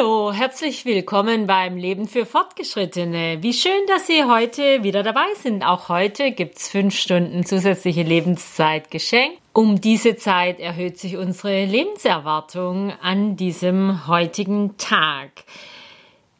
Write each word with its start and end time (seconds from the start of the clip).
Hallo, 0.00 0.32
herzlich 0.32 0.86
willkommen 0.86 1.46
beim 1.46 1.76
Leben 1.76 2.08
für 2.08 2.24
Fortgeschrittene. 2.24 3.42
Wie 3.42 3.52
schön, 3.52 3.86
dass 3.86 4.06
Sie 4.06 4.24
heute 4.24 4.82
wieder 4.82 5.02
dabei 5.02 5.26
sind. 5.34 5.62
Auch 5.62 5.90
heute 5.90 6.32
gibt's 6.32 6.70
fünf 6.70 6.94
Stunden 6.96 7.44
zusätzliche 7.44 8.02
Lebenszeit 8.02 8.90
geschenkt. 8.90 9.38
Um 9.52 9.78
diese 9.78 10.16
Zeit 10.16 10.58
erhöht 10.58 10.98
sich 10.98 11.18
unsere 11.18 11.66
Lebenserwartung 11.66 12.94
an 13.02 13.36
diesem 13.36 14.06
heutigen 14.06 14.78
Tag. 14.78 15.44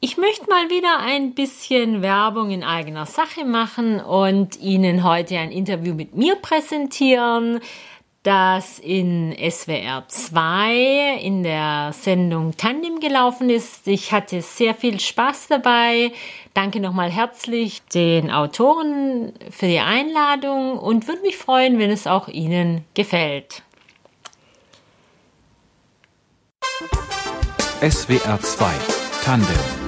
Ich 0.01 0.17
möchte 0.17 0.49
mal 0.49 0.71
wieder 0.71 1.01
ein 1.01 1.35
bisschen 1.35 2.01
Werbung 2.01 2.53
in 2.53 2.65
eigener 2.65 3.05
Sache 3.05 3.45
machen 3.45 4.01
und 4.01 4.59
Ihnen 4.59 5.05
heute 5.05 5.37
ein 5.37 5.53
Interview 5.53 5.93
mit 5.93 6.17
mir 6.17 6.37
präsentieren 6.37 7.61
das 8.23 8.79
in 8.79 9.35
SWR 9.35 10.05
2 10.07 11.19
in 11.23 11.43
der 11.43 11.93
Sendung 11.93 12.57
Tandem 12.57 13.01
gelaufen 13.01 13.49
ist. 13.49 13.89
Ich 13.89 14.13
hatte 14.13 14.43
sehr 14.43 14.75
viel 14.75 15.01
Spaß 15.01 15.49
dabei. 15.49 16.13
Danke 16.53 16.81
nochmal 16.81 17.11
herzlich 17.11 17.83
den 17.95 18.31
Autoren 18.31 19.33
für 19.51 19.67
die 19.67 19.81
Einladung 19.81 20.79
und 20.79 21.09
würde 21.09 21.23
mich 21.23 21.39
freuen, 21.39 21.79
wenn 21.79 21.91
es 21.91 22.07
auch 22.07 22.29
Ihnen 22.29 22.85
gefällt. 22.95 23.63
SWR 27.81 28.39
2 28.39 28.67
Tandem 29.25 29.80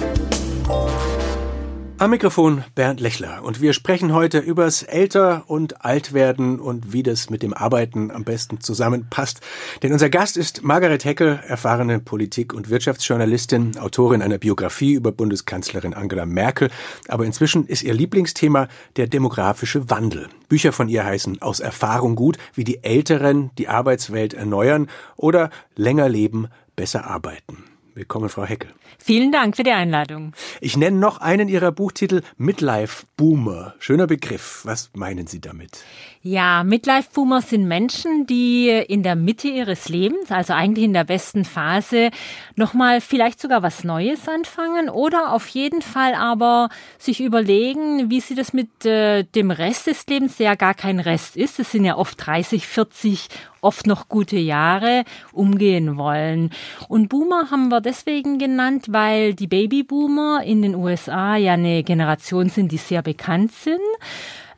am 2.03 2.11
Mikrofon 2.11 2.65
Bernd 2.75 2.99
Lechler 2.99 3.45
und 3.45 3.61
wir 3.61 3.73
sprechen 3.73 4.13
heute 4.13 4.41
übers 4.41 4.83
Älter- 4.83 5.45
und 5.47 5.85
Altwerden 5.85 6.59
und 6.59 6.93
wie 6.93 7.05
das 7.05 7.31
mit 7.31 7.45
dem 7.45 7.55
Arbeiten 7.55 8.11
am 8.11 8.25
besten 8.25 8.59
zusammenpasst. 8.59 9.41
Denn 9.85 9.93
unser 9.93 10.11
Gast 10.11 10.37
ist 10.37 10.65
Margaret 10.65 11.05
Heckel, 11.05 11.39
erfahrene 11.47 12.01
Politik- 12.01 12.55
und 12.55 12.71
Wirtschaftsjournalistin, 12.71 13.79
Autorin 13.79 14.21
einer 14.21 14.39
Biografie 14.39 14.95
über 14.95 15.13
Bundeskanzlerin 15.13 15.95
Angela 15.95 16.27
Merkel. 16.27 16.71
Aber 17.07 17.25
inzwischen 17.25 17.69
ist 17.69 17.85
ihr 17.85 17.95
Lieblingsthema 17.95 18.67
der 18.97 19.07
demografische 19.07 19.89
Wandel. 19.89 20.29
Bücher 20.49 20.73
von 20.73 20.89
ihr 20.89 21.05
heißen 21.05 21.41
Aus 21.41 21.61
Erfahrung 21.61 22.17
gut, 22.17 22.37
wie 22.55 22.65
die 22.65 22.83
Älteren 22.83 23.53
die 23.59 23.69
Arbeitswelt 23.69 24.35
erneuern 24.35 24.89
oder 25.15 25.51
Länger 25.77 26.09
leben, 26.09 26.49
besser 26.75 27.07
arbeiten. 27.07 27.62
Willkommen, 27.95 28.31
Frau 28.31 28.45
Heckel. 28.45 28.71
Vielen 28.99 29.33
Dank 29.33 29.55
für 29.57 29.65
die 29.65 29.71
Einladung. 29.71 30.33
Ich 30.63 30.79
nenne 30.79 30.97
noch 30.97 31.19
einen 31.19 31.49
Ihrer 31.49 31.73
Buchtitel 31.73 32.23
Midlife 32.39 33.05
Boomer. 33.19 33.75
Schöner 33.81 34.07
Begriff. 34.07 34.63
Was 34.65 34.91
meinen 34.95 35.27
Sie 35.27 35.41
damit? 35.43 35.85
Ja, 36.23 36.65
Midlife 36.65 37.11
Boomer 37.13 37.43
sind 37.43 37.69
Menschen, 37.69 38.27
die 38.27 38.69
in 38.69 39.03
der 39.03 39.15
Mitte 39.15 39.49
ihres 39.49 39.91
Lebens, 39.91 40.31
also 40.31 40.55
eigentlich 40.55 40.85
in 40.87 40.95
der 40.95 41.05
besten 41.05 41.45
Phase, 41.45 42.11
nochmal 42.57 43.03
vielleicht 43.03 43.41
sogar 43.41 43.63
was 43.63 43.85
Neues 43.85 44.27
anfangen 44.27 44.89
oder 44.89 45.35
auf 45.35 45.49
jeden 45.49 45.83
Fall 45.83 46.15
aber 46.15 46.71
sich 46.99 47.21
überlegen, 47.21 48.09
wie 48.09 48.21
sie 48.21 48.35
das 48.35 48.55
mit 48.55 48.87
äh, 48.87 49.25
dem 49.25 49.51
Rest 49.51 49.89
des 49.89 50.07
Lebens, 50.07 50.39
der 50.39 50.47
ja 50.47 50.55
gar 50.55 50.75
kein 50.75 51.01
Rest 51.01 51.37
ist, 51.37 51.59
es 51.59 51.73
sind 51.73 51.85
ja 51.85 51.97
oft 51.97 52.25
30, 52.25 52.67
40 52.67 53.29
oft 53.63 53.87
noch 53.87 54.09
gute 54.09 54.37
Jahre 54.37 55.05
umgehen 55.33 55.97
wollen. 55.97 56.51
Und 56.89 57.09
Boomer 57.09 57.51
haben 57.51 57.69
wir 57.69 57.81
deswegen 57.81 58.39
genannt, 58.39 58.87
weil 58.91 59.35
die 59.35 59.47
Babyboomer 59.47 60.43
in 60.45 60.61
den 60.61 60.75
USA 60.75 61.37
ja 61.37 61.55
eine 61.55 61.83
Generation 61.83 62.51
sind, 62.51 62.73
die 62.73 62.77
sehr 62.77 63.03
bekannt 63.03 63.53
sind 63.53 63.81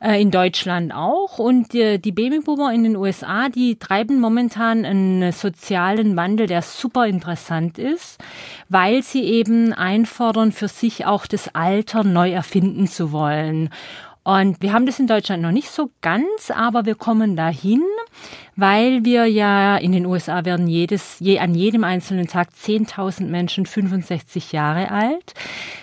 äh, 0.01 0.21
in 0.21 0.31
Deutschland 0.31 0.93
auch. 0.93 1.39
Und 1.39 1.73
die, 1.73 1.99
die 1.99 2.11
Babyboomer 2.11 2.73
in 2.73 2.83
den 2.83 2.95
USA, 2.95 3.49
die 3.49 3.77
treiben 3.77 4.19
momentan 4.19 4.85
einen 4.85 5.31
sozialen 5.31 6.15
Wandel, 6.15 6.47
der 6.47 6.61
super 6.61 7.07
interessant 7.07 7.77
ist, 7.77 8.19
weil 8.69 9.03
sie 9.03 9.23
eben 9.23 9.73
einfordern, 9.73 10.51
für 10.51 10.67
sich 10.67 11.05
auch 11.05 11.27
das 11.27 11.53
Alter 11.53 12.03
neu 12.03 12.31
erfinden 12.31 12.87
zu 12.87 13.11
wollen. 13.11 13.69
Und 14.23 14.59
wir 14.63 14.73
haben 14.73 14.87
das 14.87 14.99
in 14.99 15.05
Deutschland 15.05 15.43
noch 15.43 15.51
nicht 15.51 15.69
so 15.69 15.91
ganz, 16.01 16.49
aber 16.49 16.87
wir 16.87 16.95
kommen 16.95 17.35
dahin 17.35 17.83
weil 18.55 19.03
wir 19.03 19.25
ja 19.25 19.77
in 19.77 19.91
den 19.91 20.05
USA 20.05 20.45
werden 20.45 20.67
jedes, 20.67 21.17
je, 21.19 21.39
an 21.39 21.53
jedem 21.53 21.83
einzelnen 21.83 22.27
Tag 22.27 22.49
10.000 22.57 23.25
Menschen 23.25 23.65
65 23.65 24.51
Jahre 24.51 24.91
alt. 24.91 25.33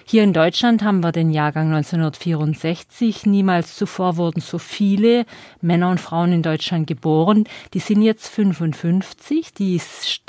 Hier 0.05 0.25
in 0.25 0.33
Deutschland 0.33 0.83
haben 0.83 1.03
wir 1.03 1.13
den 1.13 1.31
Jahrgang 1.31 1.67
1964. 1.73 3.27
Niemals 3.27 3.77
zuvor 3.77 4.17
wurden 4.17 4.41
so 4.41 4.59
viele 4.59 5.25
Männer 5.61 5.91
und 5.91 6.01
Frauen 6.01 6.33
in 6.33 6.43
Deutschland 6.43 6.87
geboren. 6.87 7.45
Die 7.75 7.79
sind 7.79 8.03
jetzt 8.03 8.29
55. 8.29 9.53
Die 9.55 9.81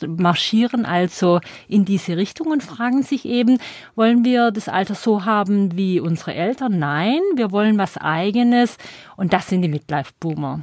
marschieren 0.05 0.85
also 0.85 1.39
in 1.67 1.85
diese 1.85 2.17
Richtung 2.17 2.47
und 2.47 2.63
fragen 2.63 3.03
sich 3.03 3.25
eben, 3.25 3.57
wollen 3.95 4.25
wir 4.25 4.51
das 4.51 4.69
Alter 4.69 4.95
so 4.95 5.25
haben 5.25 5.77
wie 5.77 5.99
unsere 5.99 6.33
Eltern? 6.33 6.77
Nein, 6.79 7.21
wir 7.35 7.51
wollen 7.51 7.77
was 7.77 7.97
eigenes. 7.97 8.77
Und 9.15 9.33
das 9.33 9.47
sind 9.47 9.61
die 9.61 9.69
Midlife-Boomer 9.69 10.61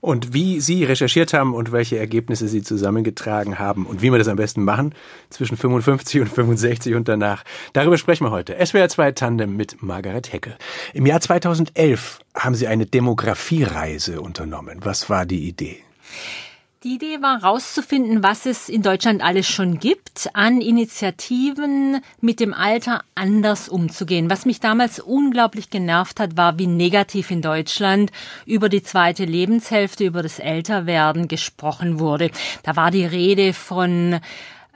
und 0.00 0.32
wie 0.32 0.60
Sie 0.60 0.84
recherchiert 0.84 1.32
haben 1.32 1.54
und 1.54 1.72
welche 1.72 1.98
Ergebnisse 1.98 2.48
Sie 2.48 2.62
zusammengetragen 2.62 3.58
haben 3.58 3.86
und 3.86 4.02
wie 4.02 4.10
wir 4.10 4.18
das 4.18 4.28
am 4.28 4.36
besten 4.36 4.64
machen 4.64 4.94
zwischen 5.30 5.56
55 5.56 6.20
und 6.20 6.28
65 6.28 6.94
und 6.94 7.08
danach. 7.08 7.44
Darüber 7.72 7.98
sprechen 7.98 8.24
wir 8.24 8.30
heute. 8.30 8.54
SWR 8.64 8.88
2 8.88 9.12
Tandem 9.12 9.56
mit 9.56 9.82
Margaret 9.82 10.32
Heckel. 10.32 10.56
Im 10.94 11.06
Jahr 11.06 11.20
2011 11.20 12.20
haben 12.34 12.54
Sie 12.54 12.66
eine 12.66 12.86
Demografiereise 12.86 14.20
unternommen. 14.20 14.80
Was 14.82 15.10
war 15.10 15.26
die 15.26 15.48
Idee? 15.48 15.78
Die 16.84 16.94
Idee 16.94 17.20
war 17.20 17.40
herauszufinden, 17.40 18.22
was 18.22 18.46
es 18.46 18.68
in 18.68 18.82
Deutschland 18.82 19.20
alles 19.20 19.48
schon 19.48 19.80
gibt 19.80 20.30
an 20.32 20.60
Initiativen, 20.60 22.00
mit 22.20 22.38
dem 22.38 22.54
Alter 22.54 23.02
anders 23.16 23.68
umzugehen. 23.68 24.30
Was 24.30 24.46
mich 24.46 24.60
damals 24.60 25.00
unglaublich 25.00 25.70
genervt 25.70 26.20
hat, 26.20 26.36
war, 26.36 26.56
wie 26.60 26.68
negativ 26.68 27.32
in 27.32 27.42
Deutschland 27.42 28.12
über 28.46 28.68
die 28.68 28.84
zweite 28.84 29.24
Lebenshälfte, 29.24 30.04
über 30.04 30.22
das 30.22 30.38
Älterwerden 30.38 31.26
gesprochen 31.26 31.98
wurde. 31.98 32.30
Da 32.62 32.76
war 32.76 32.92
die 32.92 33.06
Rede 33.06 33.54
von 33.54 34.20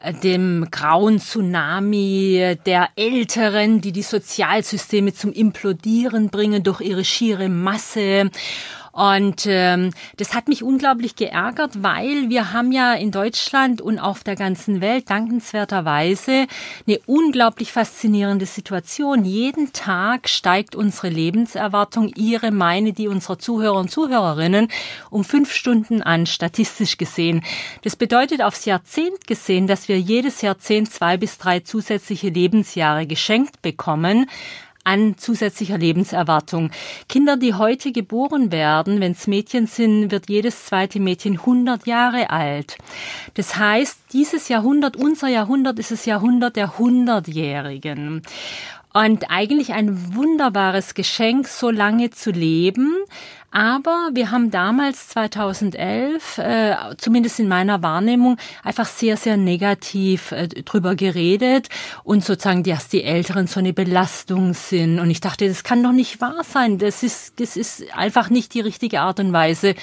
äh, 0.01 0.13
dem 0.13 0.67
grauen 0.73 1.21
Tsunami 1.21 2.57
der 2.67 2.89
Älteren, 2.97 3.81
die 3.81 3.93
die 3.93 4.03
Sozialsysteme 4.03 5.15
zum 5.15 5.33
Implodieren 5.33 6.31
bringen 6.31 6.65
durch 6.65 6.81
ihre 6.81 7.05
schiere 7.05 7.49
Masse. 7.49 8.29
Und 8.93 9.47
ähm, 9.47 9.91
das 10.19 10.35
hat 10.35 10.49
mich 10.49 10.63
unglaublich 10.63 11.17
geärgert, 11.17 11.83
weil 11.83 12.29
wir 12.29 12.53
haben 12.53 12.73
ja 12.73 12.93
in 12.93 13.11
Deutschland 13.11 13.81
und 13.81 13.99
auf 13.99 14.23
der 14.23 14.37
ganzen 14.37 14.83
Welt 14.83 15.09
dankenswerterweise 15.09 16.47
eine 16.87 17.01
unglaublich 17.07 17.73
faszinierende 17.73 18.45
Situation. 18.45 19.25
Jeden 19.25 19.73
Tag 19.73 20.29
steigt 20.29 20.77
unsere 20.77 21.09
Lebenserwartung, 21.09 22.13
ihre, 22.17 22.51
meine, 22.51 22.93
die 22.93 23.09
unserer 23.09 23.39
Zuhörer 23.39 23.79
und 23.79 23.91
Zuhörerinnen 23.91 24.69
um 25.09 25.25
fünf 25.25 25.55
Stunden 25.55 26.03
an, 26.03 26.27
statistisch 26.27 26.99
gesehen. 26.99 27.43
Das 27.81 27.97
bedeutet 27.97 28.43
aufs 28.43 28.67
Jahrzehnt 28.67 29.27
gesehen, 29.27 29.67
dass 29.67 29.89
wir 29.89 29.99
jedes 29.99 30.43
Jahrzehnt 30.43 30.93
zwei 30.93 31.17
bis 31.17 31.39
drei 31.39 31.61
zusätzliche 31.61 32.29
Lebensjahre 32.29 33.07
geschenkt 33.07 33.63
bekommen 33.63 34.27
an 34.85 35.17
zusätzlicher 35.17 35.79
Lebenserwartung. 35.79 36.71
Kinder, 37.09 37.37
die 37.37 37.55
heute 37.55 37.93
geboren 37.93 38.53
werden, 38.53 39.01
wenn 39.01 39.13
es 39.13 39.27
Mädchen 39.27 39.67
sind, 39.67 40.11
wird 40.11 40.29
jedes 40.29 40.67
zweite 40.67 41.01
Mädchen 41.01 41.39
100 41.39 41.87
Jahre 41.87 42.31
alt. 42.31 42.79
Das 43.35 43.57
heißt, 43.57 43.99
dieses 44.13 44.49
Jahrhundert, 44.49 44.97
unser 44.97 45.29
Jahrhundert 45.29 45.79
ist 45.79 45.91
das 45.91 46.07
Jahrhundert 46.07 46.57
der 46.57 46.79
Hundertjährigen. 46.79 48.23
Und 48.93 49.31
eigentlich 49.31 49.73
ein 49.73 50.15
wunderbares 50.15 50.95
Geschenk, 50.95 51.49
so 51.49 51.71
lange 51.71 52.11
zu 52.11 52.31
leben. 52.31 52.95
Aber 53.53 54.09
wir 54.15 54.31
haben 54.31 54.51
damals 54.51 55.09
2011, 55.09 56.39
äh, 56.39 56.75
zumindest 56.97 57.39
in 57.39 57.49
meiner 57.49 57.83
Wahrnehmung, 57.83 58.39
einfach 58.65 58.87
sehr, 58.87 59.19
sehr 59.19 59.37
negativ 59.37 60.33
äh, 60.33 60.49
drüber 60.49 60.97
geredet 60.97 61.69
und 62.03 62.25
sozusagen, 62.25 62.63
dass 62.63 62.89
die 62.89 63.05
Älteren 63.05 63.47
so 63.47 63.61
eine 63.61 63.75
Belastung 63.75 64.55
sind. 64.55 64.99
Und 64.99 65.11
ich 65.11 65.21
dachte, 65.21 65.47
das 65.47 65.65
kann 65.65 65.83
doch 65.83 65.93
nicht 65.93 66.23
wahr 66.23 66.45
sein. 66.45 66.79
Das 66.79 67.03
ist, 67.03 67.41
das 67.41 67.59
ist 67.59 67.95
einfach 67.95 68.31
nicht 68.31 68.55
die 68.55 68.61
richtige 68.61 69.03
Art 69.03 69.21
und 69.21 69.35
Weise, 69.35 69.75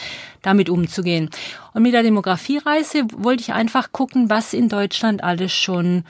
damit 0.42 0.68
umzugehen. 0.68 1.30
Und 1.76 1.84
mit 1.84 1.94
der 1.94 2.02
Demografiereise 2.02 3.04
wollte 3.18 3.44
ich 3.44 3.54
einfach 3.54 3.92
gucken, 3.92 4.32
was 4.32 4.54
in 4.54 4.70
Deutschland 4.70 5.24
alles 5.24 5.54
schon 5.54 6.06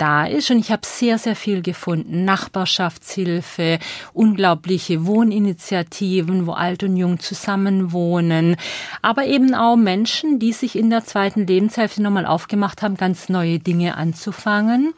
da 0.00 0.24
ist. 0.24 0.50
Und 0.50 0.58
ich 0.58 0.72
habe 0.72 0.82
sehr, 0.84 1.18
sehr 1.18 1.36
viel 1.36 1.62
gefunden. 1.62 2.24
Nachbarschaftshilfe, 2.24 3.78
unglaubliche 4.12 5.06
Wohninitiativen, 5.06 6.46
wo 6.46 6.52
alt 6.52 6.82
und 6.82 6.96
jung 6.96 7.20
zusammenwohnen. 7.20 8.56
Aber 9.02 9.26
eben 9.26 9.54
auch 9.54 9.76
Menschen, 9.76 10.38
die 10.38 10.52
sich 10.52 10.76
in 10.76 10.90
der 10.90 11.04
zweiten 11.04 11.46
Lebenshälfte 11.46 12.02
nochmal 12.02 12.26
aufgemacht 12.26 12.82
haben, 12.82 12.96
ganz 12.96 13.28
neue 13.28 13.58
Dinge 13.58 13.96
anzufangen 13.96 14.94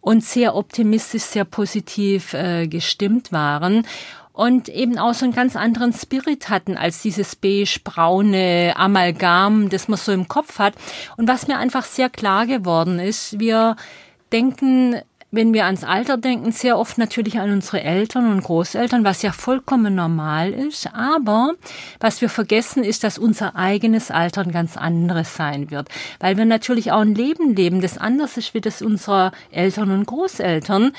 und 0.00 0.24
sehr 0.24 0.54
optimistisch, 0.54 1.22
sehr 1.22 1.44
positiv 1.44 2.32
äh, 2.32 2.66
gestimmt 2.66 3.32
waren 3.32 3.84
und 4.38 4.68
eben 4.68 4.98
auch 4.98 5.14
so 5.14 5.24
einen 5.24 5.34
ganz 5.34 5.56
anderen 5.56 5.92
Spirit 5.92 6.48
hatten 6.48 6.76
als 6.76 7.02
dieses 7.02 7.34
beige-braune 7.34 8.72
Amalgam, 8.76 9.68
das 9.68 9.88
man 9.88 9.98
so 9.98 10.12
im 10.12 10.28
Kopf 10.28 10.60
hat. 10.60 10.74
Und 11.16 11.26
was 11.26 11.48
mir 11.48 11.58
einfach 11.58 11.84
sehr 11.84 12.08
klar 12.08 12.46
geworden 12.46 13.00
ist, 13.00 13.40
wir 13.40 13.74
denken 14.32 14.96
wenn 15.30 15.52
wir 15.52 15.66
ans 15.66 15.84
Alter 15.84 16.16
denken, 16.16 16.52
sehr 16.52 16.78
oft 16.78 16.96
natürlich 16.96 17.38
an 17.38 17.52
unsere 17.52 17.82
Eltern 17.82 18.30
und 18.30 18.42
Großeltern, 18.42 19.04
was 19.04 19.20
ja 19.20 19.32
vollkommen 19.32 19.94
normal 19.94 20.52
ist. 20.52 20.88
Aber 20.94 21.52
was 22.00 22.22
wir 22.22 22.30
vergessen, 22.30 22.82
ist, 22.82 23.04
dass 23.04 23.18
unser 23.18 23.54
eigenes 23.54 24.10
Alter 24.10 24.42
ein 24.42 24.52
ganz 24.52 24.78
anderes 24.78 25.34
sein 25.36 25.70
wird. 25.70 25.90
Weil 26.18 26.38
wir 26.38 26.46
natürlich 26.46 26.92
auch 26.92 27.00
ein 27.00 27.14
Leben 27.14 27.54
leben, 27.54 27.82
das 27.82 27.98
anders 27.98 28.38
ist 28.38 28.54
wie 28.54 28.62
das 28.62 28.80
unserer 28.80 29.32
Eltern 29.50 29.90
und 29.90 30.06
Großeltern. 30.06 30.92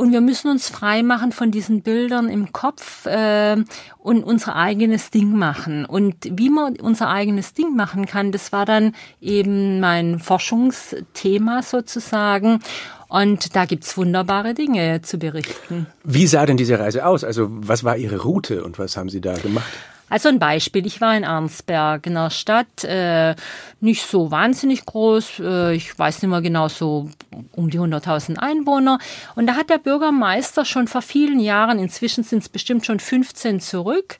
Und 0.00 0.12
wir 0.12 0.22
müssen 0.22 0.50
uns 0.50 0.70
frei 0.70 1.02
machen 1.02 1.30
von 1.30 1.50
diesen 1.50 1.82
Bildern 1.82 2.30
im 2.30 2.54
Kopf 2.54 3.04
äh, 3.04 3.62
und 3.98 4.24
unser 4.24 4.56
eigenes 4.56 5.10
Ding 5.10 5.36
machen. 5.36 5.84
Und 5.84 6.14
wie 6.24 6.48
man 6.48 6.80
unser 6.80 7.10
eigenes 7.10 7.52
Ding 7.52 7.76
machen 7.76 8.06
kann, 8.06 8.32
das 8.32 8.50
war 8.50 8.64
dann 8.64 8.94
eben 9.20 9.78
mein 9.78 10.18
Forschungsthema 10.18 11.62
sozusagen. 11.62 12.60
Und 13.08 13.54
da 13.54 13.66
gibt's 13.66 13.94
wunderbare 13.98 14.54
Dinge 14.54 15.02
zu 15.02 15.18
berichten. 15.18 15.86
Wie 16.02 16.26
sah 16.26 16.46
denn 16.46 16.56
diese 16.56 16.78
Reise 16.78 17.04
aus? 17.04 17.22
Also 17.22 17.48
was 17.50 17.84
war 17.84 17.98
Ihre 17.98 18.22
Route 18.22 18.64
und 18.64 18.78
was 18.78 18.96
haben 18.96 19.10
Sie 19.10 19.20
da 19.20 19.34
gemacht? 19.34 19.70
Also 20.10 20.28
ein 20.28 20.40
Beispiel, 20.40 20.84
ich 20.86 21.00
war 21.00 21.16
in 21.16 21.24
Arnsberg 21.24 22.06
in 22.06 22.16
einer 22.16 22.30
Stadt, 22.30 22.84
äh, 22.84 23.36
nicht 23.80 24.04
so 24.04 24.30
wahnsinnig 24.30 24.84
groß, 24.84 25.40
äh, 25.40 25.74
ich 25.74 25.96
weiß 25.98 26.20
nicht 26.20 26.30
mehr 26.30 26.42
genau, 26.42 26.68
so 26.68 27.08
um 27.52 27.70
die 27.70 27.78
100.000 27.78 28.36
Einwohner. 28.36 28.98
Und 29.36 29.46
da 29.46 29.54
hat 29.54 29.70
der 29.70 29.78
Bürgermeister 29.78 30.64
schon 30.64 30.88
vor 30.88 31.00
vielen 31.00 31.38
Jahren, 31.38 31.78
inzwischen 31.78 32.24
sind 32.24 32.40
es 32.42 32.48
bestimmt 32.48 32.84
schon 32.84 32.98
15 32.98 33.60
zurück, 33.60 34.18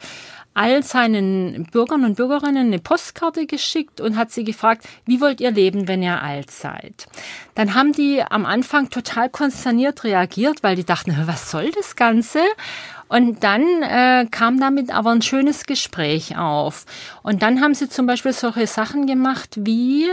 all 0.54 0.82
seinen 0.82 1.66
Bürgern 1.72 2.04
und 2.04 2.16
Bürgerinnen 2.16 2.69
eine 2.69 2.78
Postkarte 2.78 3.46
geschickt 3.46 4.00
und 4.00 4.16
hat 4.16 4.31
sie 4.31 4.44
gefragt, 4.44 4.86
wie 5.06 5.20
wollt 5.20 5.40
ihr 5.40 5.50
leben, 5.50 5.88
wenn 5.88 6.02
ihr 6.02 6.22
alt 6.22 6.50
seid? 6.50 7.06
Dann 7.54 7.75
haben 7.75 7.93
die 7.93 8.22
am 8.22 8.46
Anfang 8.46 8.90
total 8.90 9.28
konsterniert 9.28 10.04
reagiert, 10.04 10.62
weil 10.62 10.76
die 10.76 10.84
dachten, 10.84 11.16
was 11.26 11.50
soll 11.50 11.70
das 11.72 11.96
Ganze? 11.96 12.40
Und 13.10 13.42
dann 13.42 13.82
äh, 13.82 14.24
kam 14.30 14.60
damit 14.60 14.94
aber 14.94 15.10
ein 15.10 15.20
schönes 15.20 15.64
Gespräch 15.64 16.38
auf. 16.38 16.86
Und 17.24 17.42
dann 17.42 17.60
haben 17.60 17.74
sie 17.74 17.88
zum 17.88 18.06
Beispiel 18.06 18.32
solche 18.32 18.68
Sachen 18.68 19.08
gemacht 19.08 19.56
wie, 19.58 20.06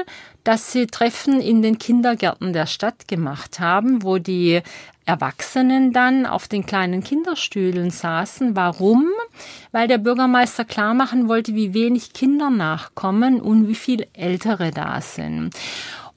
dass 0.44 0.71
sie 0.71 0.88
Treffen 0.88 1.39
in 1.39 1.61
den 1.61 1.77
Kindergärten 1.77 2.53
der 2.53 2.65
Stadt 2.65 3.07
gemacht 3.07 3.59
haben, 3.59 4.01
wo 4.01 4.17
die 4.17 4.63
Erwachsenen 5.07 5.94
dann 5.94 6.25
auf 6.25 6.48
den 6.48 6.65
kleinen 6.65 7.04
Kinderstühlen 7.04 7.89
saßen. 7.89 8.56
Warum? 8.56 9.07
Weil 9.71 9.88
der 9.88 9.98
Bürgermeister 9.98 10.65
klar 10.65 10.94
machen 10.94 11.27
wollte, 11.30 11.56
wie 11.56 11.74
wenig 11.74 12.13
Kinder 12.13 12.50
nachkommen 12.50 13.39
und 13.42 13.68
wie 13.68 13.75
viel 13.75 14.06
Ältere 14.13 14.71
da 14.71 15.00
sind. 15.01 15.56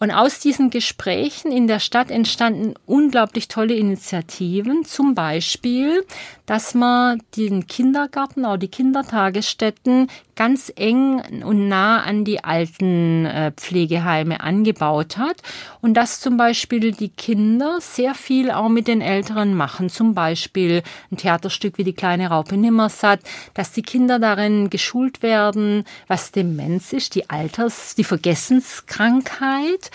Und 0.02 0.12
aus 0.12 0.38
diesen 0.38 0.70
Gesprächen 0.70 1.52
in 1.52 1.66
der 1.66 1.78
Stadt 1.78 2.10
entstanden 2.10 2.72
unglaublich 2.86 3.48
tolle 3.48 3.74
Initiativen. 3.74 4.86
Zum 4.86 5.14
Beispiel, 5.14 6.06
dass 6.46 6.74
man 6.74 7.20
den 7.36 7.66
Kindergarten, 7.66 8.46
auch 8.46 8.56
die 8.56 8.68
Kindertagesstätten 8.68 10.08
ganz 10.36 10.72
eng 10.74 11.44
und 11.44 11.68
nah 11.68 12.02
an 12.02 12.24
die 12.24 12.42
alten 12.42 13.26
äh, 13.26 13.52
Pflegeheime 13.52 14.40
angebaut 14.40 15.18
hat 15.18 15.42
und 15.82 15.92
dass 15.92 16.18
zum 16.18 16.38
Beispiel 16.38 16.92
die 16.92 17.10
Kinder 17.10 17.76
sehr 17.82 18.14
viel 18.14 18.50
auch 18.50 18.70
mit 18.70 18.79
den 18.88 19.00
Älteren 19.00 19.54
machen. 19.54 19.90
Zum 19.90 20.14
Beispiel 20.14 20.82
ein 21.10 21.16
Theaterstück 21.16 21.78
wie 21.78 21.84
die 21.84 21.94
kleine 21.94 22.28
Raupe 22.28 22.56
Nimmersatt, 22.56 23.20
dass 23.54 23.72
die 23.72 23.82
Kinder 23.82 24.18
darin 24.18 24.70
geschult 24.70 25.22
werden, 25.22 25.84
was 26.06 26.32
Demenz 26.32 26.92
ist, 26.92 27.14
die 27.14 27.30
Alters, 27.30 27.94
die 27.94 28.04
Vergessenskrankheit 28.04 29.90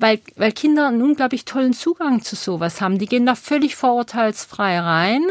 weil, 0.00 0.20
weil 0.36 0.52
Kinder 0.52 0.88
einen 0.88 1.02
unglaublich 1.02 1.44
tollen 1.44 1.72
Zugang 1.72 2.22
zu 2.22 2.36
sowas 2.36 2.80
haben. 2.80 2.98
Die 2.98 3.06
gehen 3.06 3.26
da 3.26 3.34
völlig 3.34 3.76
vorurteilsfrei 3.76 4.78
rein 4.78 5.26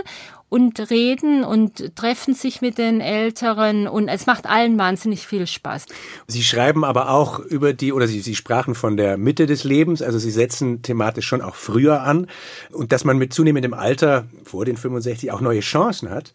und 0.50 0.90
reden 0.90 1.44
und 1.44 1.96
treffen 1.96 2.34
sich 2.34 2.62
mit 2.62 2.78
den 2.78 3.02
Älteren 3.02 3.88
und 3.88 4.08
es 4.08 4.26
macht 4.28 4.46
allen 4.46 4.78
wahnsinnig 4.78 5.28
viel 5.28 5.46
Spaß. 5.46 5.86
Sie 6.28 6.44
schreiben 6.44 6.86
aber 6.86 7.10
auch 7.10 7.40
über 7.40 7.74
die, 7.74 7.92
oder 7.92 8.08
Sie, 8.08 8.22
Sie 8.22 8.36
sprachen 8.36 8.74
von 8.74 8.96
der 8.96 9.18
Mitte 9.18 9.46
des 9.46 9.66
Lebens, 9.66 10.02
also 10.02 10.18
Sie 10.20 10.32
setzen 10.32 10.82
thematisch 10.82 11.28
schon 11.28 11.42
auch 11.42 11.56
früher 11.56 12.02
an 12.02 12.28
und 12.72 12.94
dass 12.94 13.04
man 13.04 13.18
mit 13.18 13.34
zunehmendem 13.34 13.74
Alter 13.74 14.26
vor 14.44 14.64
den 14.64 14.78
65 14.78 15.32
auch 15.32 15.42
neue 15.42 15.60
Chancen 15.60 16.10
hat. 16.10 16.32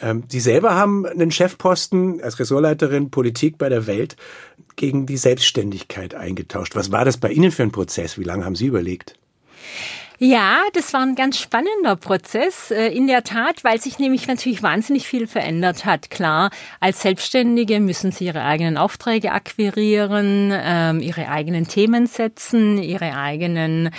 Ähm, 0.00 0.22
Sie 0.28 0.40
selber 0.40 0.76
haben 0.76 1.04
einen 1.04 1.32
Chefposten 1.32 2.22
als 2.22 2.38
Ressortleiterin 2.38 3.10
Politik 3.10 3.58
bei 3.58 3.68
der 3.68 3.88
Welt 3.88 4.16
gegen 4.76 5.06
die 5.06 5.16
Selbstständigkeit 5.16 6.14
eingetauscht. 6.14 6.76
Was 6.76 6.92
war 6.92 7.04
das 7.04 7.16
bei 7.16 7.32
Ihnen 7.32 7.50
für 7.50 7.64
ein 7.64 7.72
Prozess? 7.72 8.16
Wie 8.18 8.24
lange 8.24 8.44
haben 8.44 8.54
Sie 8.54 8.66
überlegt? 8.66 9.16
Ja, 10.18 10.62
das 10.72 10.94
war 10.94 11.02
ein 11.02 11.14
ganz 11.14 11.38
spannender 11.38 11.94
Prozess. 11.96 12.70
Äh, 12.70 12.88
in 12.88 13.06
der 13.06 13.22
Tat, 13.22 13.64
weil 13.64 13.80
sich 13.80 13.98
nämlich 13.98 14.26
natürlich 14.26 14.62
wahnsinnig 14.62 15.06
viel 15.06 15.26
verändert 15.26 15.84
hat. 15.84 16.10
Klar, 16.10 16.50
als 16.80 17.02
Selbstständige 17.02 17.80
müssen 17.80 18.12
sie 18.12 18.24
ihre 18.24 18.42
eigenen 18.42 18.78
Aufträge 18.78 19.32
akquirieren, 19.32 20.52
ähm, 20.54 21.00
ihre 21.00 21.28
eigenen 21.28 21.68
Themen 21.68 22.06
setzen, 22.06 22.82
ihre 22.82 23.14
eigenen 23.14 23.90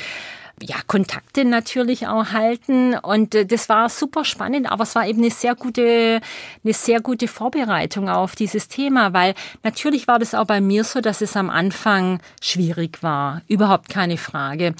ja, 0.59 0.77
Kontakte 0.87 1.45
natürlich 1.45 2.07
auch 2.07 2.31
halten. 2.31 2.95
Und 2.95 3.35
äh, 3.35 3.45
das 3.45 3.69
war 3.69 3.87
super 3.89 4.25
spannend, 4.25 4.71
aber 4.71 4.83
es 4.83 4.95
war 4.95 5.07
eben 5.07 5.19
eine 5.21 5.29
sehr 5.29 5.53
gute, 5.53 6.19
eine 6.63 6.73
sehr 6.73 6.99
gute 6.99 7.27
Vorbereitung 7.27 8.09
auf 8.09 8.35
dieses 8.35 8.67
Thema, 8.67 9.13
weil 9.13 9.35
natürlich 9.63 10.07
war 10.07 10.17
das 10.17 10.33
auch 10.33 10.45
bei 10.45 10.61
mir 10.61 10.83
so, 10.83 10.99
dass 10.99 11.21
es 11.21 11.37
am 11.37 11.51
Anfang 11.51 12.19
schwierig 12.41 13.03
war. 13.03 13.43
Überhaupt 13.47 13.89
keine 13.89 14.17
Frage. 14.17 14.73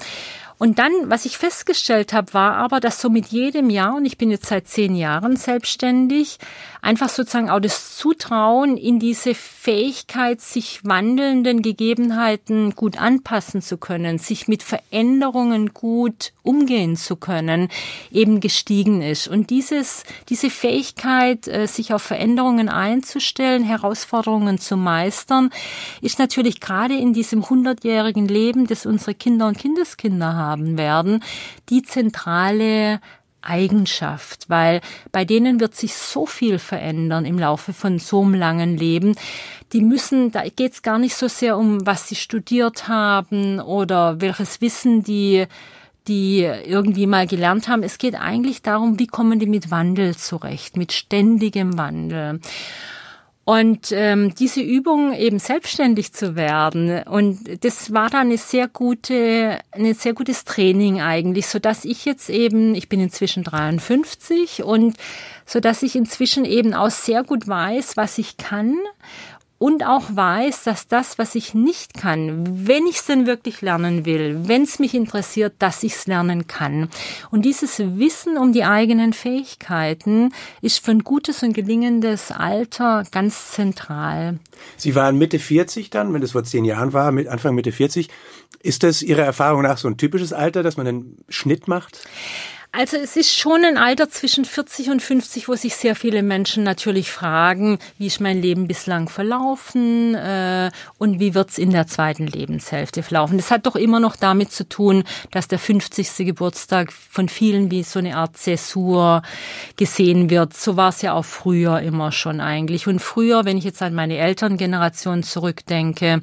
Und 0.58 0.80
dann, 0.80 0.92
was 1.04 1.24
ich 1.24 1.38
festgestellt 1.38 2.12
habe, 2.12 2.34
war 2.34 2.54
aber, 2.54 2.80
dass 2.80 3.00
so 3.00 3.08
mit 3.08 3.28
jedem 3.28 3.70
Jahr, 3.70 3.94
und 3.94 4.04
ich 4.04 4.18
bin 4.18 4.30
jetzt 4.30 4.46
seit 4.46 4.66
zehn 4.66 4.96
Jahren 4.96 5.36
selbstständig, 5.36 6.38
einfach 6.80 7.08
sozusagen 7.08 7.50
auch 7.50 7.60
das 7.60 7.96
Zutrauen 7.96 8.76
in 8.76 8.98
diese 8.98 9.34
Fähigkeit, 9.34 10.40
sich 10.40 10.84
wandelnden 10.84 11.62
Gegebenheiten 11.62 12.74
gut 12.74 12.98
anpassen 12.98 13.62
zu 13.62 13.76
können, 13.76 14.18
sich 14.18 14.48
mit 14.48 14.62
Veränderungen 14.62 15.74
gut 15.74 16.32
umgehen 16.42 16.96
zu 16.96 17.16
können, 17.16 17.68
eben 18.10 18.40
gestiegen 18.40 19.02
ist. 19.02 19.28
Und 19.28 19.50
dieses, 19.50 20.04
diese 20.28 20.50
Fähigkeit, 20.50 21.46
äh, 21.46 21.66
sich 21.66 21.92
auf 21.92 22.02
Veränderungen 22.02 22.68
einzustellen, 22.68 23.64
Herausforderungen 23.64 24.58
zu 24.58 24.76
meistern, 24.76 25.50
ist 26.00 26.18
natürlich 26.18 26.60
gerade 26.60 26.94
in 26.94 27.12
diesem 27.12 27.48
hundertjährigen 27.48 28.28
Leben, 28.28 28.66
das 28.66 28.86
unsere 28.86 29.14
Kinder 29.14 29.46
und 29.48 29.58
Kindeskinder 29.58 30.34
haben 30.34 30.78
werden, 30.78 31.22
die 31.68 31.82
zentrale 31.82 33.00
Eigenschaft, 33.42 34.48
weil 34.48 34.80
bei 35.12 35.24
denen 35.24 35.60
wird 35.60 35.74
sich 35.74 35.94
so 35.94 36.26
viel 36.26 36.58
verändern 36.58 37.24
im 37.24 37.38
Laufe 37.38 37.72
von 37.72 37.98
so 37.98 38.22
einem 38.22 38.34
langen 38.34 38.76
Leben. 38.76 39.16
Die 39.72 39.80
müssen, 39.80 40.32
da 40.32 40.42
geht 40.48 40.72
es 40.72 40.82
gar 40.82 40.98
nicht 40.98 41.14
so 41.14 41.28
sehr 41.28 41.56
um, 41.56 41.86
was 41.86 42.08
sie 42.08 42.16
studiert 42.16 42.88
haben 42.88 43.60
oder 43.60 44.20
welches 44.20 44.60
Wissen 44.60 45.02
die 45.02 45.46
die 46.08 46.40
irgendwie 46.40 47.06
mal 47.06 47.26
gelernt 47.26 47.68
haben. 47.68 47.82
Es 47.82 47.98
geht 47.98 48.14
eigentlich 48.14 48.62
darum, 48.62 48.98
wie 48.98 49.06
kommen 49.06 49.38
die 49.38 49.46
mit 49.46 49.70
Wandel 49.70 50.16
zurecht, 50.16 50.78
mit 50.78 50.92
ständigem 50.92 51.76
Wandel. 51.76 52.40
Und 53.48 53.92
ähm, 53.92 54.34
diese 54.34 54.60
Übung 54.60 55.14
eben 55.14 55.38
selbstständig 55.38 56.12
zu 56.12 56.36
werden 56.36 57.02
und 57.04 57.64
das 57.64 57.94
war 57.94 58.10
dann 58.10 58.26
eine 58.26 58.36
sehr 58.36 58.68
gute, 58.68 59.58
ein 59.70 59.94
sehr 59.94 60.12
gutes 60.12 60.44
Training 60.44 61.00
eigentlich, 61.00 61.46
so 61.46 61.58
dass 61.58 61.86
ich 61.86 62.04
jetzt 62.04 62.28
eben, 62.28 62.74
ich 62.74 62.90
bin 62.90 63.00
inzwischen 63.00 63.44
53 63.44 64.64
und 64.64 64.98
so 65.46 65.60
dass 65.60 65.82
ich 65.82 65.96
inzwischen 65.96 66.44
eben 66.44 66.74
auch 66.74 66.90
sehr 66.90 67.24
gut 67.24 67.48
weiß, 67.48 67.96
was 67.96 68.18
ich 68.18 68.36
kann 68.36 68.76
und 69.58 69.84
auch 69.84 70.04
weiß, 70.14 70.62
dass 70.62 70.86
das, 70.86 71.18
was 71.18 71.34
ich 71.34 71.52
nicht 71.52 71.94
kann, 71.94 72.66
wenn 72.66 72.86
ich 72.86 72.96
es 72.96 73.06
denn 73.06 73.26
wirklich 73.26 73.60
lernen 73.60 74.04
will, 74.04 74.48
wenn 74.48 74.62
es 74.62 74.78
mich 74.78 74.94
interessiert, 74.94 75.54
dass 75.58 75.82
ich 75.82 75.94
es 75.94 76.06
lernen 76.06 76.46
kann. 76.46 76.88
Und 77.30 77.44
dieses 77.44 77.78
Wissen 77.78 78.38
um 78.38 78.52
die 78.52 78.64
eigenen 78.64 79.12
Fähigkeiten 79.12 80.32
ist 80.62 80.84
für 80.84 80.92
ein 80.92 81.02
gutes 81.04 81.42
und 81.42 81.52
gelingendes 81.52 82.30
Alter 82.30 83.02
ganz 83.10 83.50
zentral. 83.50 84.38
Sie 84.76 84.94
waren 84.94 85.18
Mitte 85.18 85.38
40 85.38 85.90
dann, 85.90 86.14
wenn 86.14 86.20
das 86.20 86.32
vor 86.32 86.44
zehn 86.44 86.64
Jahren 86.64 86.92
war, 86.92 87.10
mit 87.10 87.26
Anfang 87.26 87.54
Mitte 87.54 87.72
40. 87.72 88.08
Ist 88.62 88.82
das 88.82 89.02
Ihrer 89.02 89.22
Erfahrung 89.22 89.62
nach 89.62 89.78
so 89.78 89.88
ein 89.88 89.96
typisches 89.96 90.32
Alter, 90.32 90.62
dass 90.62 90.76
man 90.76 90.86
einen 90.86 91.18
Schnitt 91.28 91.68
macht? 91.68 92.08
Also 92.70 92.98
es 92.98 93.16
ist 93.16 93.34
schon 93.34 93.64
ein 93.64 93.78
Alter 93.78 94.10
zwischen 94.10 94.44
40 94.44 94.90
und 94.90 95.00
50, 95.00 95.48
wo 95.48 95.54
sich 95.54 95.74
sehr 95.74 95.96
viele 95.96 96.22
Menschen 96.22 96.64
natürlich 96.64 97.10
fragen, 97.10 97.78
wie 97.96 98.06
ist 98.06 98.20
mein 98.20 98.42
Leben 98.42 98.68
bislang 98.68 99.08
verlaufen 99.08 100.14
äh, 100.14 100.70
und 100.98 101.18
wie 101.18 101.34
wird's 101.34 101.56
in 101.56 101.70
der 101.70 101.86
zweiten 101.86 102.26
Lebenshälfte 102.26 103.02
verlaufen. 103.02 103.38
Das 103.38 103.50
hat 103.50 103.64
doch 103.64 103.74
immer 103.74 104.00
noch 104.00 104.16
damit 104.16 104.52
zu 104.52 104.68
tun, 104.68 105.04
dass 105.30 105.48
der 105.48 105.58
50. 105.58 106.26
Geburtstag 106.26 106.92
von 106.92 107.30
vielen 107.30 107.70
wie 107.70 107.82
so 107.82 108.00
eine 108.00 108.16
Art 108.16 108.36
Zäsur 108.36 109.22
gesehen 109.76 110.28
wird. 110.28 110.54
So 110.54 110.76
war 110.76 110.90
es 110.90 111.00
ja 111.00 111.14
auch 111.14 111.24
früher 111.24 111.80
immer 111.80 112.12
schon 112.12 112.42
eigentlich. 112.42 112.86
Und 112.86 113.00
früher, 113.00 113.46
wenn 113.46 113.56
ich 113.56 113.64
jetzt 113.64 113.80
an 113.80 113.94
meine 113.94 114.18
Elterngeneration 114.18 115.22
zurückdenke, 115.22 116.20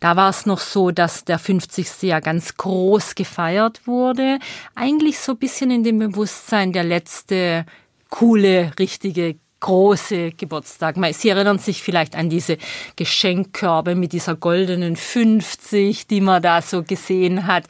da 0.00 0.16
war 0.16 0.30
es 0.30 0.46
noch 0.46 0.58
so, 0.58 0.90
dass 0.90 1.24
der 1.24 1.38
50. 1.38 2.02
ja 2.02 2.18
ganz 2.18 2.56
groß 2.56 3.14
gefeiert 3.14 3.86
wurde. 3.86 4.40
Eigentlich 4.74 5.20
so 5.20 5.32
ein 5.32 5.38
bisschen 5.38 5.75
in 5.76 5.84
dem 5.84 5.98
Bewusstsein 5.98 6.72
der 6.72 6.84
letzte 6.84 7.66
coole, 8.08 8.72
richtige 8.78 9.36
große 9.60 10.30
Geburtstag. 10.30 10.96
Sie 11.12 11.28
erinnern 11.28 11.58
sich 11.58 11.82
vielleicht 11.82 12.16
an 12.16 12.30
diese 12.30 12.56
Geschenkkörbe 12.96 13.94
mit 13.94 14.12
dieser 14.12 14.36
goldenen 14.36 14.96
50, 14.96 16.06
die 16.06 16.22
man 16.22 16.40
da 16.40 16.62
so 16.62 16.82
gesehen 16.82 17.46
hat. 17.46 17.64